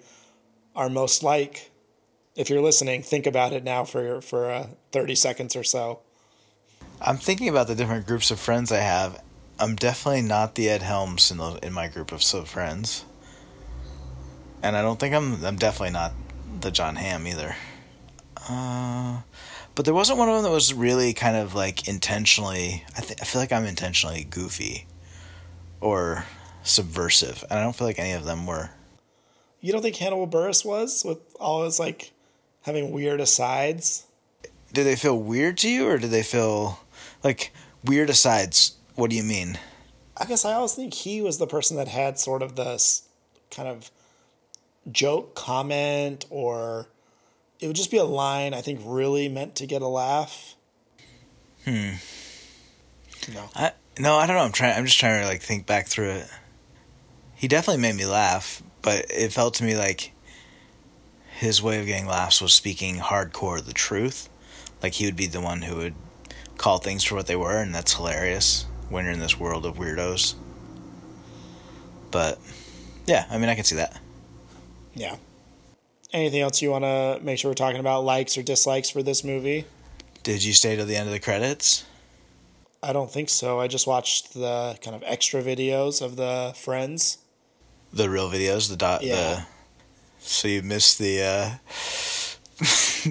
are 0.75 0.89
most 0.89 1.23
like. 1.23 1.71
If 2.35 2.49
you're 2.49 2.61
listening, 2.61 3.01
think 3.03 3.25
about 3.27 3.53
it 3.53 3.63
now 3.63 3.85
for 3.85 4.21
for 4.21 4.49
uh, 4.49 4.67
thirty 4.91 5.15
seconds 5.15 5.55
or 5.55 5.63
so. 5.63 5.99
I'm 7.01 7.17
thinking 7.17 7.47
about 7.47 7.67
the 7.67 7.75
different 7.75 8.05
groups 8.05 8.29
of 8.31 8.39
friends 8.39 8.71
I 8.71 8.79
have. 8.79 9.21
I'm 9.59 9.75
definitely 9.75 10.21
not 10.21 10.55
the 10.55 10.69
Ed 10.69 10.81
Helms 10.81 11.31
in 11.31 11.37
the, 11.37 11.59
in 11.61 11.73
my 11.73 11.89
group 11.89 12.13
of 12.13 12.23
friends, 12.23 13.03
and 14.63 14.77
I 14.77 14.81
don't 14.81 14.99
think 14.99 15.13
I'm. 15.13 15.43
I'm 15.43 15.57
definitely 15.57 15.91
not 15.91 16.13
the 16.61 16.71
Jon 16.71 16.95
Hamm 16.95 17.27
either. 17.27 17.55
Uh, 18.49 19.19
but 19.75 19.83
there 19.83 19.93
wasn't 19.93 20.17
one 20.17 20.29
of 20.29 20.35
them 20.35 20.43
that 20.43 20.51
was 20.51 20.73
really 20.73 21.13
kind 21.13 21.35
of 21.35 21.55
like 21.55 21.89
intentionally. 21.89 22.85
I 22.97 23.01
th- 23.01 23.21
I 23.21 23.25
feel 23.25 23.41
like 23.41 23.51
I'm 23.51 23.65
intentionally 23.65 24.23
goofy, 24.23 24.87
or 25.81 26.23
subversive, 26.63 27.43
and 27.49 27.59
I 27.59 27.63
don't 27.63 27.75
feel 27.75 27.87
like 27.87 27.99
any 27.99 28.13
of 28.13 28.23
them 28.23 28.47
were. 28.47 28.69
You 29.59 29.73
don't 29.73 29.81
think 29.81 29.97
Hannibal 29.97 30.27
Buress 30.27 30.63
was 30.63 31.03
with 31.03 31.19
all 31.37 31.65
his 31.65 31.79
like 31.79 32.13
having 32.61 32.91
weird 32.91 33.19
asides? 33.19 34.05
Did 34.71 34.85
they 34.85 34.95
feel 34.95 35.19
weird 35.19 35.57
to 35.59 35.69
you, 35.69 35.87
or 35.87 35.97
did 35.97 36.11
they 36.11 36.23
feel 36.23 36.79
like 37.25 37.51
weird 37.83 38.09
asides? 38.09 38.77
What 38.99 39.11
do 39.11 39.15
you 39.15 39.23
mean? 39.23 39.57
I 40.17 40.25
guess 40.25 40.43
I 40.43 40.51
always 40.51 40.73
think 40.73 40.93
he 40.93 41.21
was 41.21 41.37
the 41.37 41.47
person 41.47 41.77
that 41.77 41.87
had 41.87 42.19
sort 42.19 42.41
of 42.41 42.57
this 42.57 43.07
kind 43.49 43.69
of 43.69 43.91
joke 44.91 45.35
comment 45.35 46.25
or 46.29 46.87
it 47.61 47.67
would 47.67 47.77
just 47.77 47.91
be 47.91 47.97
a 47.97 48.03
line 48.03 48.53
I 48.53 48.59
think 48.59 48.81
really 48.83 49.29
meant 49.29 49.55
to 49.55 49.65
get 49.65 49.81
a 49.81 49.87
laugh. 49.87 50.55
Hmm. 51.63 51.91
No. 53.33 53.49
I 53.55 53.71
no, 53.97 54.17
I 54.17 54.27
don't 54.27 54.35
know. 54.35 54.43
I'm 54.43 54.51
trying. 54.51 54.77
I'm 54.77 54.85
just 54.85 54.99
trying 54.99 55.21
to 55.21 55.27
like 55.29 55.41
think 55.41 55.65
back 55.65 55.87
through 55.87 56.09
it. 56.09 56.27
He 57.35 57.47
definitely 57.47 57.81
made 57.81 57.95
me 57.95 58.05
laugh, 58.05 58.61
but 58.81 59.05
it 59.09 59.31
felt 59.31 59.53
to 59.55 59.63
me 59.63 59.77
like 59.77 60.11
his 61.37 61.63
way 61.63 61.79
of 61.79 61.85
getting 61.85 62.05
laughs 62.05 62.41
was 62.41 62.53
speaking 62.53 62.97
hardcore 62.97 63.63
the 63.63 63.71
truth. 63.71 64.27
Like 64.83 64.95
he 64.95 65.05
would 65.05 65.15
be 65.15 65.27
the 65.27 65.39
one 65.39 65.61
who 65.61 65.77
would 65.77 65.95
call 66.57 66.79
things 66.79 67.05
for 67.05 67.15
what 67.15 67.27
they 67.27 67.37
were, 67.37 67.61
and 67.61 67.73
that's 67.73 67.93
hilarious 67.93 68.65
when 68.89 69.05
you're 69.05 69.13
in 69.13 69.19
this 69.19 69.39
world 69.39 69.65
of 69.65 69.75
weirdos. 69.77 70.35
But 72.11 72.39
yeah, 73.05 73.25
I 73.29 73.37
mean, 73.37 73.49
I 73.49 73.55
can 73.55 73.63
see 73.63 73.75
that. 73.75 73.99
Yeah. 74.93 75.15
Anything 76.11 76.41
else 76.41 76.61
you 76.61 76.71
want 76.71 76.83
to 76.85 77.19
make 77.21 77.37
sure 77.37 77.51
we're 77.51 77.55
talking 77.55 77.79
about 77.79 78.03
likes 78.03 78.37
or 78.37 78.41
dislikes 78.43 78.89
for 78.89 79.03
this 79.03 79.23
movie? 79.23 79.65
Did 80.23 80.43
you 80.43 80.53
stay 80.53 80.75
to 80.75 80.83
the 80.85 80.95
end 80.95 81.07
of 81.07 81.13
the 81.13 81.19
credits? 81.19 81.85
I 82.81 82.93
don't 82.93 83.11
think 83.11 83.29
so. 83.29 83.59
I 83.59 83.67
just 83.67 83.85
watched 83.87 84.33
the 84.33 84.77
kind 84.83 84.95
of 84.95 85.03
extra 85.05 85.43
videos 85.43 86.01
of 86.01 86.15
the 86.15 86.53
friends. 86.55 87.19
The 87.93 88.09
real 88.09 88.29
videos, 88.29 88.69
the 88.69 88.75
dot, 88.77 89.03
Yeah. 89.03 89.15
the. 89.15 89.45
So 90.19 90.47
you 90.47 90.61
missed 90.63 90.97
the. 90.99 91.21
uh 91.21 93.09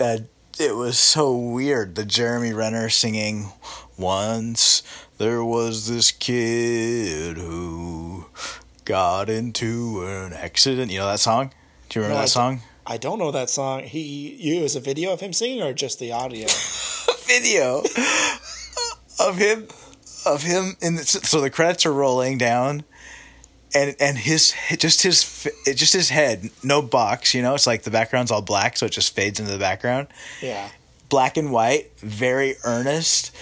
uh, 0.00 0.18
it 0.58 0.74
was 0.76 0.98
so 0.98 1.36
weird. 1.36 1.94
The 1.94 2.04
Jeremy 2.04 2.52
Renner 2.52 2.88
singing, 2.88 3.52
"Once 3.96 4.82
there 5.18 5.44
was 5.44 5.88
this 5.88 6.10
kid 6.10 7.36
who 7.36 8.26
got 8.84 9.28
into 9.28 10.04
an 10.04 10.32
accident." 10.32 10.90
You 10.90 10.98
know 10.98 11.06
that 11.06 11.20
song? 11.20 11.52
Do 11.88 11.98
you 11.98 12.02
remember 12.02 12.14
No, 12.14 12.18
I 12.18 12.22
that 12.22 12.28
d- 12.28 12.32
song? 12.32 12.60
I 12.86 12.96
don't 12.98 13.18
know 13.18 13.30
that 13.30 13.50
song. 13.50 13.84
He 13.84 14.34
used 14.34 14.76
a 14.76 14.80
video 14.80 15.12
of 15.12 15.20
him 15.20 15.32
singing 15.32 15.62
or 15.62 15.72
just 15.72 15.98
the 15.98 16.12
audio? 16.12 16.46
video 17.24 17.82
of 19.20 19.36
him 19.36 19.68
of 20.26 20.42
him 20.42 20.76
in 20.80 20.96
the, 20.96 21.04
so 21.04 21.40
the 21.40 21.50
credits 21.50 21.86
are 21.86 21.92
rolling 21.92 22.38
down 22.38 22.84
and 23.74 23.96
and 24.00 24.18
his 24.18 24.54
just 24.78 25.02
his 25.02 25.48
just 25.74 25.92
his 25.92 26.08
head 26.10 26.50
no 26.62 26.80
box 26.82 27.34
you 27.34 27.42
know 27.42 27.54
it's 27.54 27.66
like 27.66 27.82
the 27.82 27.90
background's 27.90 28.30
all 28.30 28.42
black 28.42 28.76
so 28.76 28.86
it 28.86 28.92
just 28.92 29.14
fades 29.14 29.40
into 29.40 29.52
the 29.52 29.58
background 29.58 30.06
yeah. 30.40 30.68
black 31.08 31.36
and 31.36 31.50
white 31.52 31.98
very 31.98 32.56
earnest 32.64 33.34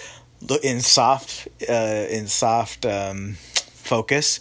in 0.63 0.81
soft 0.81 1.47
uh 1.69 2.05
in 2.09 2.27
soft 2.27 2.85
um 2.85 3.33
focus 3.59 4.39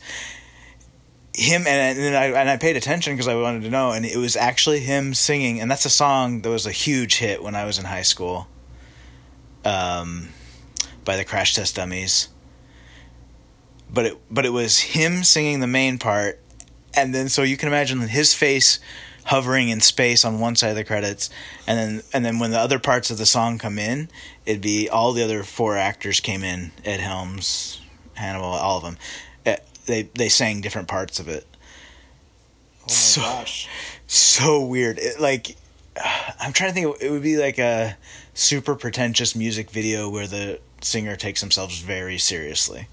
him 1.34 1.66
and, 1.66 1.98
and 1.98 2.16
I 2.16 2.26
and 2.26 2.50
I 2.50 2.56
paid 2.56 2.76
attention 2.76 3.14
because 3.14 3.28
I 3.28 3.34
wanted 3.34 3.62
to 3.62 3.70
know 3.70 3.92
and 3.92 4.04
it 4.04 4.16
was 4.16 4.36
actually 4.36 4.80
him 4.80 5.14
singing 5.14 5.60
and 5.60 5.70
that's 5.70 5.84
a 5.86 5.90
song 5.90 6.42
that 6.42 6.50
was 6.50 6.66
a 6.66 6.72
huge 6.72 7.16
hit 7.16 7.42
when 7.42 7.54
I 7.54 7.64
was 7.64 7.78
in 7.78 7.86
high 7.86 8.02
school 8.02 8.48
um, 9.64 10.28
by 11.04 11.16
the 11.16 11.24
Crash 11.24 11.54
Test 11.54 11.76
Dummies. 11.76 12.28
But 13.92 14.06
it 14.06 14.18
but 14.30 14.46
it 14.46 14.50
was 14.50 14.80
him 14.80 15.22
singing 15.22 15.60
the 15.60 15.66
main 15.66 15.98
part, 15.98 16.40
and 16.94 17.14
then 17.14 17.28
so 17.28 17.42
you 17.42 17.56
can 17.56 17.68
imagine 17.68 18.00
his 18.00 18.32
face 18.32 18.80
hovering 19.24 19.68
in 19.68 19.80
space 19.80 20.24
on 20.24 20.40
one 20.40 20.56
side 20.56 20.70
of 20.70 20.76
the 20.76 20.84
credits, 20.84 21.30
and 21.66 21.78
then 21.78 22.02
and 22.12 22.24
then 22.24 22.38
when 22.38 22.50
the 22.50 22.58
other 22.58 22.78
parts 22.78 23.10
of 23.10 23.18
the 23.18 23.26
song 23.26 23.58
come 23.58 23.78
in, 23.78 24.08
it'd 24.46 24.60
be 24.62 24.88
all 24.88 25.12
the 25.12 25.22
other 25.24 25.42
four 25.42 25.76
actors 25.76 26.20
came 26.20 26.42
in: 26.42 26.72
Ed 26.84 27.00
Helms, 27.00 27.80
Hannibal, 28.14 28.46
all 28.46 28.78
of 28.78 28.84
them. 28.84 28.96
Eh, 29.46 29.56
They 29.86 30.02
they 30.14 30.28
sang 30.28 30.60
different 30.60 30.88
parts 30.88 31.18
of 31.20 31.28
it. 31.28 31.46
Oh 32.80 32.84
my 32.88 32.92
So- 32.94 33.20
gosh. 33.20 33.68
So 34.06 34.60
weird. 34.60 34.98
It, 34.98 35.20
like 35.20 35.56
I'm 36.40 36.52
trying 36.52 36.70
to 36.70 36.74
think. 36.74 36.96
It 37.00 37.10
would 37.10 37.22
be 37.22 37.36
like 37.36 37.58
a 37.58 37.96
super 38.34 38.74
pretentious 38.74 39.34
music 39.36 39.70
video 39.70 40.08
where 40.08 40.26
the 40.26 40.60
singer 40.80 41.16
takes 41.16 41.40
themselves 41.40 41.78
very 41.80 42.18
seriously, 42.18 42.88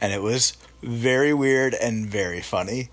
and 0.00 0.12
it 0.12 0.22
was 0.22 0.54
very 0.82 1.34
weird 1.34 1.74
and 1.74 2.06
very 2.08 2.40
funny. 2.40 2.88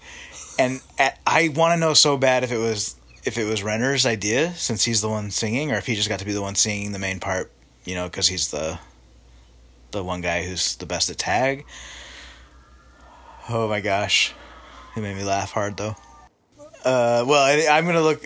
And 0.60 0.82
at, 0.98 1.20
I 1.26 1.50
want 1.50 1.74
to 1.76 1.80
know 1.80 1.94
so 1.94 2.18
bad 2.18 2.44
if 2.44 2.52
it 2.52 2.58
was 2.58 2.96
if 3.26 3.38
it 3.38 3.44
was 3.44 3.62
Renner's 3.62 4.06
idea 4.06 4.54
since 4.54 4.86
he's 4.86 5.02
the 5.02 5.10
one 5.10 5.32
singing, 5.32 5.72
or 5.72 5.76
if 5.76 5.86
he 5.86 5.96
just 5.96 6.10
got 6.10 6.20
to 6.20 6.26
be 6.26 6.34
the 6.34 6.42
one 6.42 6.56
singing 6.56 6.92
the 6.92 7.00
main 7.00 7.20
part. 7.20 7.52
You 7.86 7.96
know, 7.96 8.06
because 8.06 8.28
he's 8.28 8.52
the 8.52 8.80
the 9.92 10.04
one 10.04 10.22
guy 10.22 10.44
who's 10.44 10.76
the 10.76 10.86
best 10.86 11.10
at 11.10 11.18
tag. 11.18 11.66
Oh 13.50 13.68
my 13.68 13.80
gosh, 13.80 14.34
it 14.96 15.02
made 15.02 15.16
me 15.16 15.24
laugh 15.24 15.52
hard 15.52 15.78
though. 15.78 15.96
Uh, 16.84 17.24
well, 17.28 17.44
I, 17.44 17.68
I'm 17.70 17.86
gonna 17.86 18.02
look. 18.02 18.22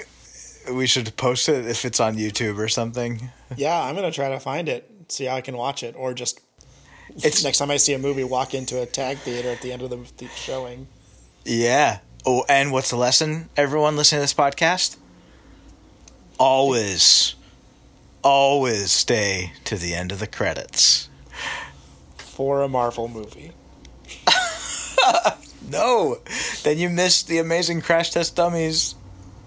We 0.72 0.88
should 0.88 1.16
post 1.18 1.50
it 1.50 1.66
if 1.66 1.86
it's 1.86 2.00
on 2.00 2.18
YouTube 2.18 2.58
or 2.58 2.68
something. 2.68 3.30
Yeah, 3.56 3.82
I'm 3.82 3.96
gonna 3.96 4.12
try 4.12 4.30
to 4.30 4.40
find 4.40 4.70
it, 4.70 4.90
see 5.10 5.26
how 5.26 5.36
I 5.36 5.42
can 5.42 5.58
watch 5.58 5.84
it, 5.84 5.96
or 5.98 6.14
just 6.14 6.40
It's 7.18 7.44
next 7.44 7.58
time 7.58 7.72
I 7.72 7.78
see 7.78 7.94
a 7.94 8.00
movie, 8.00 8.24
walk 8.24 8.54
into 8.54 8.82
a 8.82 8.86
tag 8.86 9.18
theater 9.18 9.50
at 9.50 9.62
the 9.62 9.74
end 9.74 9.82
of 9.82 9.90
the, 9.90 9.98
the 10.18 10.28
showing. 10.30 10.88
yeah. 11.46 12.00
Oh, 12.26 12.46
and 12.48 12.72
what's 12.72 12.90
the 12.92 12.96
lesson, 12.98 13.50
everyone 13.58 13.96
listening 13.96 14.20
to 14.20 14.24
this 14.24 14.34
podcast? 14.34 14.98
Always, 16.40 17.36
always 18.24 18.92
stay 18.92 19.54
to 19.66 19.76
the 19.76 19.94
end 19.96 20.12
of 20.12 20.20
the 20.20 20.28
credits. 20.28 21.10
for 22.18 22.62
a 22.62 22.68
Marvel 22.70 23.08
movie. 23.08 23.52
No, 25.70 26.18
then 26.64 26.78
you 26.80 26.90
missed 26.90 27.30
the 27.30 27.38
amazing 27.38 27.80
Crash 27.82 28.10
Test 28.10 28.36
Dummies 28.36 28.96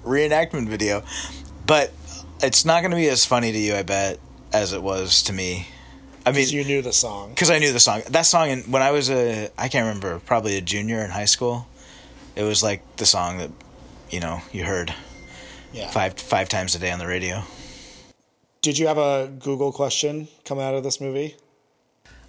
reenactment 0.04 0.68
video. 0.68 1.02
But 1.66 1.92
it's 2.42 2.64
not 2.64 2.80
going 2.80 2.92
to 2.92 2.96
be 2.96 3.08
as 3.10 3.26
funny 3.26 3.52
to 3.52 3.58
you, 3.58 3.74
I 3.74 3.82
bet, 3.82 4.18
as 4.50 4.72
it 4.72 4.82
was 4.82 5.22
to 5.24 5.34
me. 5.34 5.68
I 6.24 6.32
mean, 6.32 6.48
you 6.48 6.64
knew 6.64 6.80
the 6.80 6.94
song. 6.94 7.30
because 7.30 7.50
I 7.50 7.58
knew 7.58 7.72
the 7.74 7.80
song. 7.80 8.02
That 8.08 8.22
song, 8.22 8.48
in, 8.48 8.60
when 8.70 8.80
I 8.80 8.90
was 8.92 9.10
a, 9.10 9.50
I 9.58 9.68
can't 9.68 9.86
remember, 9.86 10.18
probably 10.20 10.56
a 10.56 10.62
junior 10.62 11.04
in 11.04 11.10
high 11.10 11.26
school. 11.26 11.66
It 12.36 12.42
was 12.42 12.62
like 12.62 12.96
the 12.96 13.06
song 13.06 13.38
that, 13.38 13.50
you 14.10 14.20
know, 14.20 14.40
you 14.52 14.64
heard 14.64 14.94
Yeah. 15.72 15.90
five 15.90 16.14
five 16.18 16.48
times 16.48 16.74
a 16.74 16.78
day 16.78 16.90
on 16.90 16.98
the 16.98 17.06
radio. 17.06 17.42
Did 18.62 18.78
you 18.78 18.86
have 18.86 18.98
a 18.98 19.28
Google 19.38 19.72
question 19.72 20.28
come 20.44 20.58
out 20.58 20.74
of 20.74 20.82
this 20.84 21.00
movie? 21.00 21.36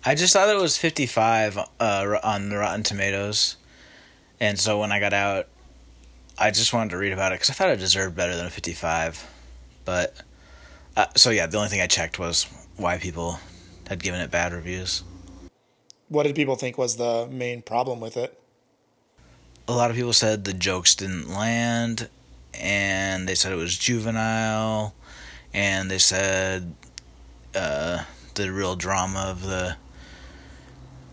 I 0.04 0.14
just 0.16 0.34
thought 0.34 0.50
it 0.50 0.58
was 0.62 0.78
55 0.78 1.58
uh, 1.80 2.20
on 2.24 2.50
the 2.50 2.58
Rotten 2.58 2.84
Tomatoes. 2.84 3.56
And 4.40 4.60
so 4.60 4.80
when 4.80 4.92
I 4.92 5.00
got 5.00 5.14
out, 5.14 5.48
I 6.38 6.52
just 6.52 6.74
wanted 6.74 6.90
to 6.92 6.98
read 6.98 7.14
about 7.14 7.32
it 7.32 7.36
because 7.36 7.50
I 7.50 7.54
thought 7.54 7.70
it 7.70 7.78
deserved 7.80 8.16
better 8.16 8.36
than 8.36 8.46
a 8.46 8.50
55. 8.50 9.26
But, 9.86 10.16
uh, 10.98 11.06
so 11.16 11.30
yeah, 11.32 11.48
the 11.48 11.58
only 11.58 11.70
thing 11.70 11.82
I 11.82 11.88
checked 11.88 12.20
was 12.20 12.46
why 12.76 12.98
people 12.98 13.40
had 13.88 14.04
given 14.04 14.20
it 14.20 14.30
bad 14.30 14.52
reviews. 14.54 15.04
What 16.10 16.24
did 16.24 16.36
people 16.36 16.56
think 16.56 16.78
was 16.78 16.98
the 16.98 17.28
main 17.32 17.62
problem 17.62 18.00
with 18.00 18.18
it? 18.18 18.40
A 19.68 19.74
lot 19.74 19.90
of 19.90 19.96
people 19.96 20.14
said 20.14 20.44
the 20.44 20.54
jokes 20.54 20.94
didn't 20.96 21.30
land, 21.30 22.08
and 22.54 23.28
they 23.28 23.34
said 23.36 23.52
it 23.52 23.56
was 23.56 23.78
juvenile, 23.78 24.94
and 25.54 25.90
they 25.90 25.98
said 25.98 26.74
uh, 27.56 28.04
the 28.36 28.52
real 28.52 28.76
drama 28.76 29.26
of 29.28 29.44
the 29.44 29.76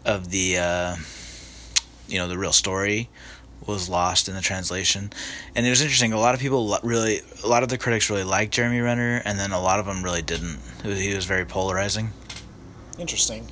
of 0.05 0.31
the 0.31 0.59
uh, 0.59 0.97
you 2.09 2.19
know 2.19 2.29
the 2.29 2.37
real 2.37 2.53
story 2.53 3.09
was 3.67 3.89
lost 3.89 4.29
in 4.29 4.35
the 4.35 4.41
translation. 4.41 5.11
And 5.55 5.65
it 5.65 5.71
was 5.71 5.81
interesting. 5.81 6.13
A 6.13 6.19
lot 6.19 6.35
of 6.35 6.41
people 6.41 6.77
really, 6.83 7.21
a 7.45 7.47
lot 7.49 7.63
of 7.63 7.69
the 7.71 7.79
critics 7.79 8.11
really 8.11 8.25
liked 8.25 8.53
Jeremy 8.53 8.81
Renner, 8.81 9.23
and 9.25 9.39
then 9.39 9.53
a 9.53 9.61
lot 9.63 9.79
of 9.81 9.87
them 9.87 10.03
really 10.03 10.23
didn't. 10.23 10.59
Was- 10.85 10.99
He 11.01 11.15
was 11.15 11.25
very 11.25 11.47
polarizing. 11.47 12.11
Interesting. 12.99 13.49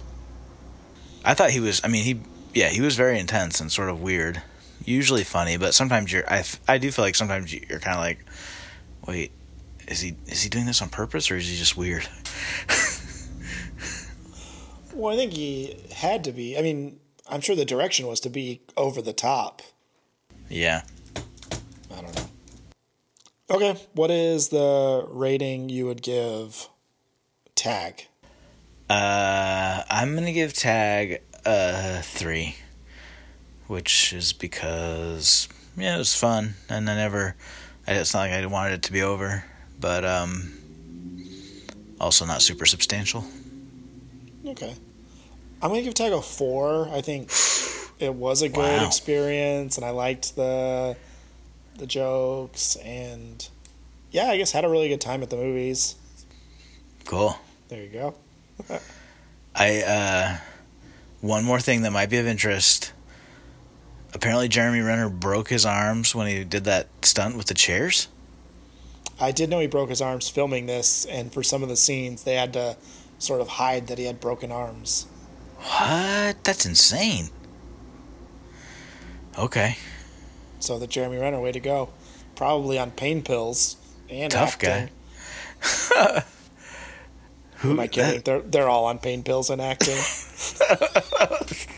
I 1.24 1.32
thought 1.34 1.50
he 1.50 1.60
was. 1.60 1.80
I 1.84 1.88
mean, 1.88 2.04
he 2.04 2.20
yeah, 2.52 2.68
he 2.68 2.82
was 2.82 2.96
very 2.96 3.18
intense 3.18 3.60
and 3.62 3.72
sort 3.72 3.88
of 3.88 4.02
weird. 4.02 4.42
Usually 4.84 5.24
funny, 5.24 5.56
but 5.56 5.74
sometimes 5.74 6.12
you're. 6.12 6.28
I, 6.30 6.44
I 6.66 6.78
do 6.78 6.90
feel 6.90 7.04
like 7.04 7.14
sometimes 7.14 7.52
you're 7.52 7.80
kind 7.80 7.96
of 7.96 8.00
like, 8.00 8.24
wait, 9.06 9.32
is 9.88 10.00
he 10.00 10.16
is 10.26 10.42
he 10.42 10.48
doing 10.48 10.66
this 10.66 10.80
on 10.80 10.88
purpose 10.88 11.30
or 11.30 11.36
is 11.36 11.48
he 11.48 11.56
just 11.56 11.76
weird? 11.76 12.08
Well, 15.00 15.14
I 15.14 15.16
think 15.16 15.32
he 15.32 15.76
had 15.94 16.24
to 16.24 16.32
be. 16.32 16.58
I 16.58 16.62
mean, 16.62 17.00
I'm 17.26 17.40
sure 17.40 17.56
the 17.56 17.64
direction 17.64 18.06
was 18.06 18.20
to 18.20 18.28
be 18.28 18.60
over 18.76 19.00
the 19.00 19.14
top. 19.14 19.62
Yeah. 20.48 20.82
I 21.90 22.02
don't 22.02 22.14
know. 22.14 22.28
Okay, 23.50 23.80
what 23.94 24.10
is 24.10 24.48
the 24.48 25.06
rating 25.08 25.70
you 25.70 25.86
would 25.86 26.02
give 26.02 26.68
Tag? 27.54 28.08
Uh, 28.90 29.84
I'm 29.88 30.14
gonna 30.14 30.32
give 30.32 30.52
Tag 30.52 31.22
a 31.46 32.02
three, 32.02 32.56
which 33.70 34.12
is 34.12 34.32
because 34.32 35.48
yeah, 35.76 35.94
it 35.94 35.98
was 35.98 36.12
fun, 36.16 36.54
and 36.68 36.90
I 36.90 36.96
never. 36.96 37.36
It's 37.86 38.12
not 38.12 38.20
like 38.20 38.32
I 38.32 38.44
wanted 38.46 38.72
it 38.74 38.82
to 38.82 38.92
be 38.92 39.00
over, 39.00 39.44
but 39.78 40.04
um, 40.04 40.52
also 42.00 42.26
not 42.26 42.42
super 42.42 42.66
substantial. 42.66 43.24
Okay. 44.44 44.74
I'm 45.62 45.70
gonna 45.70 45.82
give 45.82 45.94
Tag 45.94 46.12
a 46.12 46.20
four. 46.20 46.88
I 46.92 47.00
think 47.00 47.30
it 48.00 48.12
was 48.12 48.42
a 48.42 48.48
good 48.48 48.80
Wow. 48.80 48.86
experience, 48.88 49.76
and 49.76 49.86
I 49.86 49.90
liked 49.90 50.34
the 50.34 50.96
the 51.76 51.86
jokes, 51.86 52.74
and 52.76 53.48
yeah, 54.10 54.30
I 54.30 54.36
guess 54.36 54.50
had 54.50 54.64
a 54.64 54.68
really 54.68 54.88
good 54.88 55.00
time 55.00 55.22
at 55.22 55.30
the 55.30 55.36
movies. 55.36 55.94
Cool. 57.04 57.38
There 57.68 57.80
you 57.80 57.88
go. 57.88 58.14
I 59.54 59.82
uh 59.82 60.38
one 61.20 61.44
more 61.44 61.60
thing 61.60 61.82
that 61.82 61.92
might 61.92 62.10
be 62.10 62.16
of 62.18 62.26
interest. 62.26 62.92
Apparently 64.12 64.48
Jeremy 64.48 64.80
Renner 64.80 65.08
broke 65.08 65.48
his 65.50 65.64
arms 65.64 66.14
when 66.14 66.26
he 66.26 66.44
did 66.44 66.64
that 66.64 66.88
stunt 67.02 67.36
with 67.36 67.46
the 67.46 67.54
chairs. 67.54 68.08
I 69.20 69.30
did 69.32 69.50
know 69.50 69.60
he 69.60 69.66
broke 69.66 69.90
his 69.90 70.00
arms 70.02 70.28
filming 70.28 70.66
this, 70.66 71.04
and 71.04 71.32
for 71.32 71.42
some 71.42 71.62
of 71.62 71.68
the 71.68 71.76
scenes, 71.76 72.24
they 72.24 72.34
had 72.34 72.52
to 72.54 72.76
sort 73.18 73.40
of 73.40 73.48
hide 73.48 73.86
that 73.88 73.98
he 73.98 74.04
had 74.06 74.18
broken 74.20 74.50
arms. 74.50 75.06
What? 75.58 76.42
That's 76.42 76.64
insane. 76.66 77.28
Okay. 79.38 79.76
So 80.58 80.78
the 80.78 80.86
Jeremy 80.86 81.18
Renner 81.18 81.40
way 81.40 81.52
to 81.52 81.60
go, 81.60 81.90
probably 82.34 82.78
on 82.78 82.90
pain 82.90 83.22
pills 83.22 83.76
and 84.08 84.32
Tough 84.32 84.54
acting. 84.54 84.88
guy. 85.94 86.24
Who 87.56 87.72
Am 87.72 87.80
I 87.80 87.86
kidding? 87.88 88.14
that- 88.16 88.24
they're 88.24 88.40
they're 88.40 88.68
all 88.70 88.86
on 88.86 88.98
pain 88.98 89.22
pills 89.22 89.50
and 89.50 89.60
acting. 89.60 89.98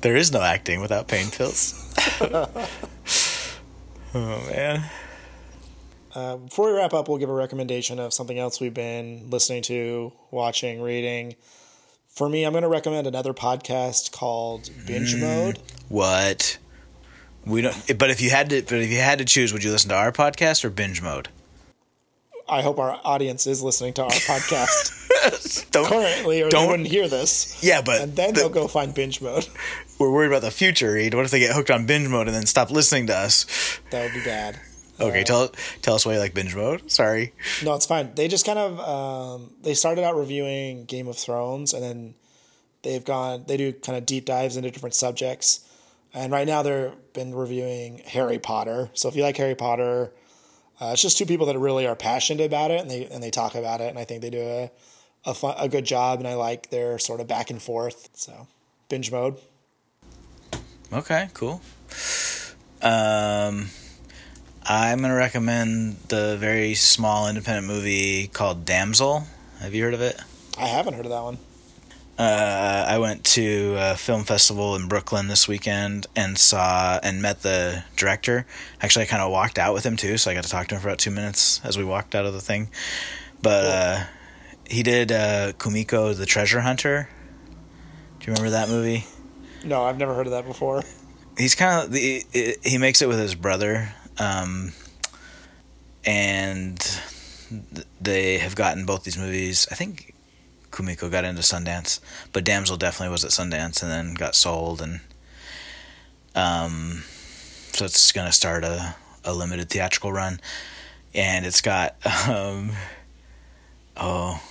there 0.00 0.16
is 0.16 0.32
no 0.32 0.40
acting 0.42 0.80
without 0.80 1.08
pain 1.08 1.30
pills. 1.30 1.74
oh 2.20 2.68
man. 4.14 4.84
Uh, 6.14 6.36
before 6.36 6.72
we 6.72 6.76
wrap 6.76 6.94
up, 6.94 7.08
we'll 7.08 7.18
give 7.18 7.28
a 7.28 7.34
recommendation 7.34 7.98
of 7.98 8.12
something 8.12 8.38
else 8.38 8.60
we've 8.60 8.74
been 8.74 9.28
listening 9.30 9.62
to, 9.62 10.12
watching, 10.30 10.80
reading. 10.80 11.36
For 12.08 12.28
me, 12.28 12.44
I'm 12.44 12.52
going 12.52 12.62
to 12.62 12.68
recommend 12.68 13.06
another 13.06 13.32
podcast 13.32 14.10
called 14.10 14.70
Binge 14.86 15.14
Mm. 15.14 15.20
Mode. 15.20 15.58
What? 15.88 16.58
We 17.44 17.60
don't 17.62 17.98
but 17.98 18.10
if 18.10 18.20
you 18.20 18.30
had 18.30 18.50
to 18.50 18.62
but 18.62 18.74
if 18.80 18.90
you 18.90 18.98
had 18.98 19.18
to 19.18 19.24
choose, 19.24 19.52
would 19.52 19.62
you 19.62 19.70
listen 19.70 19.90
to 19.90 19.94
our 19.96 20.12
podcast 20.12 20.64
or 20.64 20.70
binge 20.70 21.00
mode? 21.00 21.28
I 22.48 22.62
hope 22.62 22.78
our 22.78 23.00
audience 23.04 23.46
is 23.46 23.62
listening 23.62 23.92
to 23.94 24.02
our 24.04 24.10
podcast 24.10 24.97
Don't 25.70 25.86
currently, 25.88 26.42
or 26.42 26.48
Don't- 26.48 26.62
they 26.64 26.70
wouldn't 26.70 26.88
hear 26.88 27.08
this. 27.08 27.56
Yeah, 27.62 27.80
but 27.82 28.00
And 28.00 28.16
then 28.16 28.34
the- 28.34 28.40
they'll 28.40 28.48
go 28.48 28.68
find 28.68 28.94
Binge 28.94 29.20
Mode. 29.20 29.48
we're 29.98 30.10
worried 30.10 30.28
about 30.28 30.42
the 30.42 30.50
future, 30.50 30.92
Reed. 30.92 31.14
What 31.14 31.24
if 31.24 31.30
they 31.30 31.40
get 31.40 31.54
hooked 31.54 31.70
on 31.70 31.86
binge 31.86 32.08
mode 32.08 32.26
and 32.28 32.36
then 32.36 32.46
stop 32.46 32.70
listening 32.70 33.06
to 33.08 33.16
us? 33.16 33.46
That 33.90 34.04
would 34.04 34.14
be 34.14 34.24
bad. 34.24 34.60
Okay, 35.00 35.22
tell 35.22 35.52
tell 35.82 35.94
us 35.94 36.04
why 36.04 36.14
you 36.14 36.18
like 36.18 36.34
binge 36.34 36.56
mode. 36.56 36.90
Sorry. 36.90 37.32
No, 37.64 37.74
it's 37.74 37.86
fine. 37.86 38.14
They 38.16 38.26
just 38.26 38.44
kind 38.44 38.58
of 38.58 38.80
um, 38.80 39.52
they 39.62 39.74
started 39.74 40.02
out 40.04 40.16
reviewing 40.16 40.84
Game 40.86 41.06
of 41.06 41.16
Thrones, 41.16 41.72
and 41.72 41.82
then 41.84 42.14
they've 42.82 43.04
gone. 43.04 43.44
They 43.46 43.56
do 43.56 43.72
kind 43.72 43.96
of 43.96 44.04
deep 44.06 44.24
dives 44.24 44.56
into 44.56 44.70
different 44.72 44.94
subjects, 44.96 45.60
and 46.12 46.32
right 46.32 46.48
now 46.48 46.62
they've 46.62 46.90
been 47.12 47.32
reviewing 47.32 47.98
Harry 48.06 48.40
Potter. 48.40 48.90
So 48.94 49.08
if 49.08 49.14
you 49.14 49.22
like 49.22 49.36
Harry 49.36 49.54
Potter, 49.54 50.12
uh, 50.80 50.90
it's 50.94 51.02
just 51.02 51.16
two 51.16 51.26
people 51.26 51.46
that 51.46 51.56
really 51.58 51.86
are 51.86 51.94
passionate 51.94 52.44
about 52.44 52.72
it, 52.72 52.80
and 52.80 52.90
they 52.90 53.04
and 53.06 53.22
they 53.22 53.30
talk 53.30 53.54
about 53.54 53.80
it, 53.80 53.90
and 53.90 54.00
I 54.00 54.04
think 54.04 54.20
they 54.20 54.30
do 54.30 54.40
a 54.42 54.70
a, 55.24 55.34
fun, 55.34 55.54
a 55.58 55.68
good 55.68 55.84
job, 55.84 56.18
and 56.18 56.28
I 56.28 56.34
like 56.34 56.70
their 56.70 56.98
sort 56.98 57.20
of 57.20 57.26
back 57.26 57.50
and 57.50 57.60
forth. 57.60 58.10
So 58.14 58.46
binge 58.88 59.12
mode. 59.12 59.36
Okay, 60.92 61.28
cool. 61.34 61.60
Um, 62.80 63.66
I'm 64.64 65.00
gonna 65.00 65.14
recommend 65.14 65.96
the 66.08 66.36
very 66.38 66.74
small 66.74 67.28
independent 67.28 67.66
movie 67.66 68.28
called 68.28 68.64
Damsel. 68.64 69.26
Have 69.60 69.74
you 69.74 69.84
heard 69.84 69.94
of 69.94 70.00
it? 70.00 70.18
I 70.56 70.66
haven't 70.66 70.94
heard 70.94 71.04
of 71.04 71.10
that 71.10 71.22
one. 71.22 71.38
Uh, 72.18 72.84
I 72.88 72.98
went 72.98 73.22
to 73.24 73.76
a 73.78 73.96
film 73.96 74.24
festival 74.24 74.74
in 74.74 74.88
Brooklyn 74.88 75.28
this 75.28 75.46
weekend 75.46 76.08
and 76.16 76.36
saw 76.36 76.98
and 77.00 77.22
met 77.22 77.42
the 77.42 77.84
director. 77.96 78.44
Actually, 78.80 79.04
I 79.04 79.06
kind 79.06 79.22
of 79.22 79.30
walked 79.30 79.56
out 79.56 79.72
with 79.72 79.86
him 79.86 79.96
too, 79.96 80.18
so 80.18 80.28
I 80.28 80.34
got 80.34 80.42
to 80.42 80.50
talk 80.50 80.66
to 80.68 80.74
him 80.74 80.80
for 80.80 80.88
about 80.88 80.98
two 80.98 81.12
minutes 81.12 81.60
as 81.64 81.78
we 81.78 81.84
walked 81.84 82.16
out 82.16 82.26
of 82.26 82.32
the 82.32 82.40
thing. 82.40 82.70
But 83.40 83.64
uh, 83.64 84.04
he 84.68 84.82
did 84.82 85.10
uh, 85.10 85.52
Kumiko 85.52 86.16
the 86.16 86.26
Treasure 86.26 86.60
Hunter. 86.60 87.08
Do 88.20 88.26
you 88.26 88.32
remember 88.34 88.50
that 88.50 88.68
movie? 88.68 89.06
No, 89.64 89.82
I've 89.84 89.98
never 89.98 90.14
heard 90.14 90.26
of 90.26 90.32
that 90.32 90.46
before. 90.46 90.82
he's 91.36 91.54
kind 91.54 91.84
of 91.84 91.92
the 91.92 92.22
he 92.62 92.78
makes 92.78 93.00
it 93.00 93.08
with 93.08 93.18
his 93.18 93.34
brother 93.36 93.92
um 94.18 94.72
and 96.04 97.00
they 98.00 98.38
have 98.38 98.54
gotten 98.56 98.84
both 98.84 99.04
these 99.04 99.16
movies 99.16 99.66
i 99.70 99.74
think 99.76 100.14
Kumiko 100.70 101.10
got 101.10 101.24
into 101.24 101.40
Sundance, 101.42 101.98
but 102.32 102.44
Damsel 102.44 102.76
definitely 102.76 103.10
was 103.10 103.24
at 103.24 103.30
Sundance 103.30 103.82
and 103.82 103.90
then 103.90 104.14
got 104.14 104.34
sold 104.34 104.82
and 104.82 105.00
um 106.34 107.04
so 107.72 107.84
it's 107.84 108.12
gonna 108.12 108.32
start 108.32 108.64
a, 108.64 108.96
a 109.24 109.32
limited 109.32 109.70
theatrical 109.70 110.12
run 110.12 110.40
and 111.14 111.46
it's 111.46 111.60
got 111.62 111.94
um 112.28 112.72
oh 113.96 114.42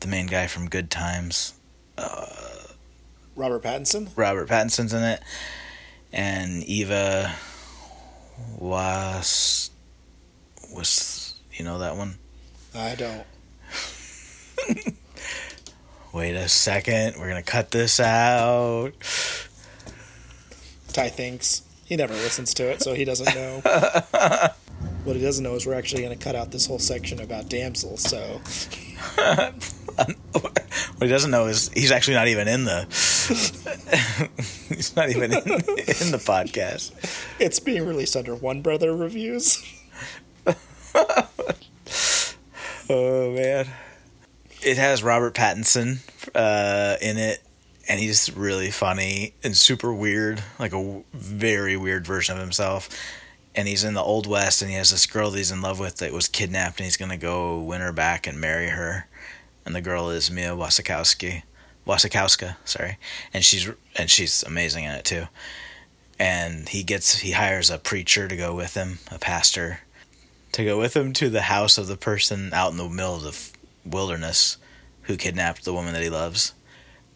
the 0.00 0.06
main 0.08 0.26
guy 0.26 0.46
from 0.46 0.68
Good 0.68 0.90
Times 0.90 1.54
uh, 1.96 2.26
Robert 3.36 3.62
Pattinson. 3.62 4.10
Robert 4.16 4.48
Pattinson's 4.48 4.92
in 4.92 5.02
it 5.02 5.22
and 6.12 6.62
Eva 6.64 7.34
was 8.58 9.70
was 10.72 11.40
you 11.52 11.64
know 11.64 11.78
that 11.78 11.96
one 11.96 12.18
I 12.74 12.94
don't. 12.94 13.26
wait 16.12 16.34
a 16.34 16.48
second 16.48 17.16
we're 17.18 17.28
gonna 17.28 17.42
cut 17.42 17.70
this 17.70 18.00
out 18.00 18.92
Ty 20.92 21.10
thinks 21.10 21.62
he 21.84 21.96
never 21.96 22.12
listens 22.12 22.52
to 22.54 22.68
it, 22.70 22.82
so 22.82 22.92
he 22.92 23.04
doesn't 23.04 23.34
know. 23.34 23.60
what 25.04 25.16
he 25.16 25.22
doesn't 25.22 25.42
know 25.42 25.54
is 25.54 25.64
we're 25.64 25.74
actually 25.74 26.02
going 26.02 26.16
to 26.16 26.22
cut 26.22 26.34
out 26.34 26.50
this 26.50 26.66
whole 26.66 26.78
section 26.78 27.20
about 27.20 27.48
damsel. 27.48 27.96
So 27.96 28.40
what 30.32 31.02
he 31.02 31.08
doesn't 31.08 31.30
know 31.30 31.46
is 31.46 31.70
he's 31.74 31.90
actually 31.90 32.14
not 32.14 32.28
even 32.28 32.48
in 32.48 32.64
the 32.64 32.84
he's 34.68 34.94
not 34.96 35.10
even 35.10 35.32
in, 35.32 35.38
in 35.38 36.10
the 36.10 36.22
podcast. 36.24 36.92
It's 37.38 37.60
being 37.60 37.86
released 37.86 38.16
under 38.16 38.34
One 38.34 38.62
Brother 38.62 38.96
reviews. 38.96 39.64
oh 42.88 43.32
man. 43.34 43.66
It 44.60 44.76
has 44.76 45.02
robert 45.04 45.34
pattinson 45.34 45.98
uh, 46.34 46.96
in 47.00 47.16
it 47.16 47.42
and 47.88 48.00
he's 48.00 48.34
really 48.36 48.70
funny 48.70 49.34
and 49.42 49.56
super 49.56 49.92
weird 49.92 50.42
like 50.58 50.72
a 50.72 50.76
w- 50.82 51.04
very 51.12 51.76
weird 51.76 52.06
version 52.06 52.36
of 52.36 52.40
himself. 52.40 52.88
And 53.54 53.66
he's 53.66 53.82
in 53.82 53.94
the 53.94 54.02
old 54.02 54.26
west 54.26 54.62
and 54.62 54.70
he 54.70 54.76
has 54.76 54.90
this 54.90 55.06
girl 55.06 55.30
that 55.30 55.38
he's 55.38 55.50
in 55.50 55.62
love 55.62 55.80
with 55.80 55.96
that 55.96 56.12
was 56.12 56.28
kidnapped 56.28 56.78
and 56.78 56.84
he's 56.84 56.96
gonna 56.96 57.16
go 57.16 57.60
win 57.60 57.80
her 57.80 57.92
back 57.92 58.26
and 58.26 58.40
marry 58.40 58.68
her 58.68 59.06
and 59.64 59.74
the 59.74 59.80
girl 59.80 60.10
is 60.10 60.30
mia 60.30 60.50
wasikowski 60.50 61.42
wasikowska 61.86 62.56
sorry 62.64 62.98
and 63.32 63.44
she's 63.44 63.70
and 63.96 64.10
she's 64.10 64.42
amazing 64.42 64.84
in 64.84 64.92
it 64.92 65.04
too 65.04 65.24
and 66.18 66.68
he 66.70 66.82
gets 66.82 67.20
he 67.20 67.32
hires 67.32 67.70
a 67.70 67.78
preacher 67.78 68.28
to 68.28 68.36
go 68.36 68.54
with 68.54 68.74
him 68.74 68.98
a 69.10 69.18
pastor 69.18 69.80
to 70.52 70.64
go 70.64 70.78
with 70.78 70.96
him 70.96 71.12
to 71.14 71.28
the 71.28 71.42
house 71.42 71.78
of 71.78 71.86
the 71.86 71.96
person 71.96 72.52
out 72.52 72.70
in 72.70 72.78
the 72.78 72.88
middle 72.88 73.14
of 73.14 73.22
the 73.22 73.88
wilderness 73.88 74.56
who 75.02 75.16
kidnapped 75.16 75.64
the 75.64 75.72
woman 75.72 75.92
that 75.92 76.02
he 76.02 76.10
loves. 76.10 76.52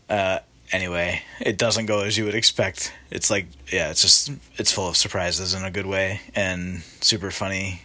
Uh, 0.09 0.39
anyway, 0.71 1.23
it 1.41 1.59
doesn't 1.59 1.87
go 1.87 2.01
as 2.01 2.17
you 2.17 2.25
would 2.25 2.35
expect. 2.35 2.93
It's 3.11 3.31
like, 3.31 3.47
yeah, 3.71 3.91
it's 3.91 4.03
just, 4.03 4.33
it's 4.57 4.73
full 4.73 4.89
of 4.89 4.97
surprises 4.97 5.55
in 5.55 5.65
a 5.65 5.71
good 5.71 5.87
way 5.87 6.21
and 6.35 6.83
super 7.01 7.31
funny. 7.31 7.83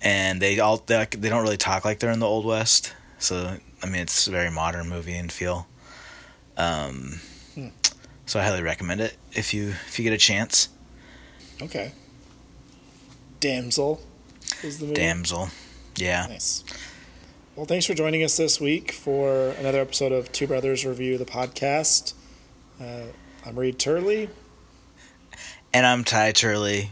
And 0.00 0.40
they 0.40 0.60
all, 0.60 0.78
they, 0.78 1.06
they 1.10 1.28
don't 1.28 1.42
really 1.42 1.56
talk 1.56 1.84
like 1.84 1.98
they're 1.98 2.12
in 2.12 2.20
the 2.20 2.26
Old 2.26 2.44
West. 2.44 2.94
So, 3.18 3.58
I 3.82 3.86
mean, 3.86 4.02
it's 4.02 4.26
a 4.26 4.30
very 4.30 4.50
modern 4.50 4.88
movie 4.88 5.14
and 5.16 5.30
feel. 5.30 5.66
Um, 6.56 7.20
So 8.28 8.38
I 8.38 8.42
highly 8.42 8.60
recommend 8.62 9.00
it 9.00 9.16
if 9.32 9.54
you 9.54 9.68
if 9.86 9.98
you 9.98 10.02
get 10.02 10.12
a 10.12 10.18
chance. 10.18 10.68
Okay. 11.62 11.92
Damsel 13.40 14.02
is 14.62 14.80
the 14.80 14.84
movie. 14.84 14.96
Damsel, 14.96 15.48
yeah. 15.96 16.26
Nice. 16.28 16.62
Well, 17.56 17.64
thanks 17.64 17.86
for 17.86 17.94
joining 17.94 18.22
us 18.22 18.36
this 18.36 18.60
week 18.60 18.92
for 18.92 19.50
another 19.52 19.80
episode 19.80 20.12
of 20.12 20.30
Two 20.30 20.46
Brothers 20.46 20.84
Review 20.84 21.16
the 21.16 21.24
podcast. 21.24 22.12
Uh, 22.78 23.04
I'm 23.46 23.58
Reed 23.58 23.78
Turley. 23.78 24.28
And 25.72 25.86
I'm 25.86 26.04
Ty 26.04 26.32
Turley, 26.32 26.90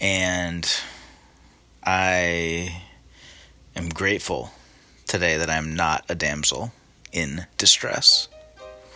and 0.00 0.68
I 1.84 2.82
am 3.76 3.90
grateful 3.90 4.50
today 5.12 5.36
that 5.36 5.50
I'm 5.50 5.76
not 5.76 6.06
a 6.08 6.14
damsel 6.14 6.72
in 7.12 7.44
distress. 7.58 8.28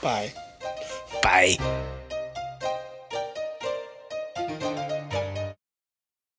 Bye. 0.01 0.33
Bye. 1.23 1.93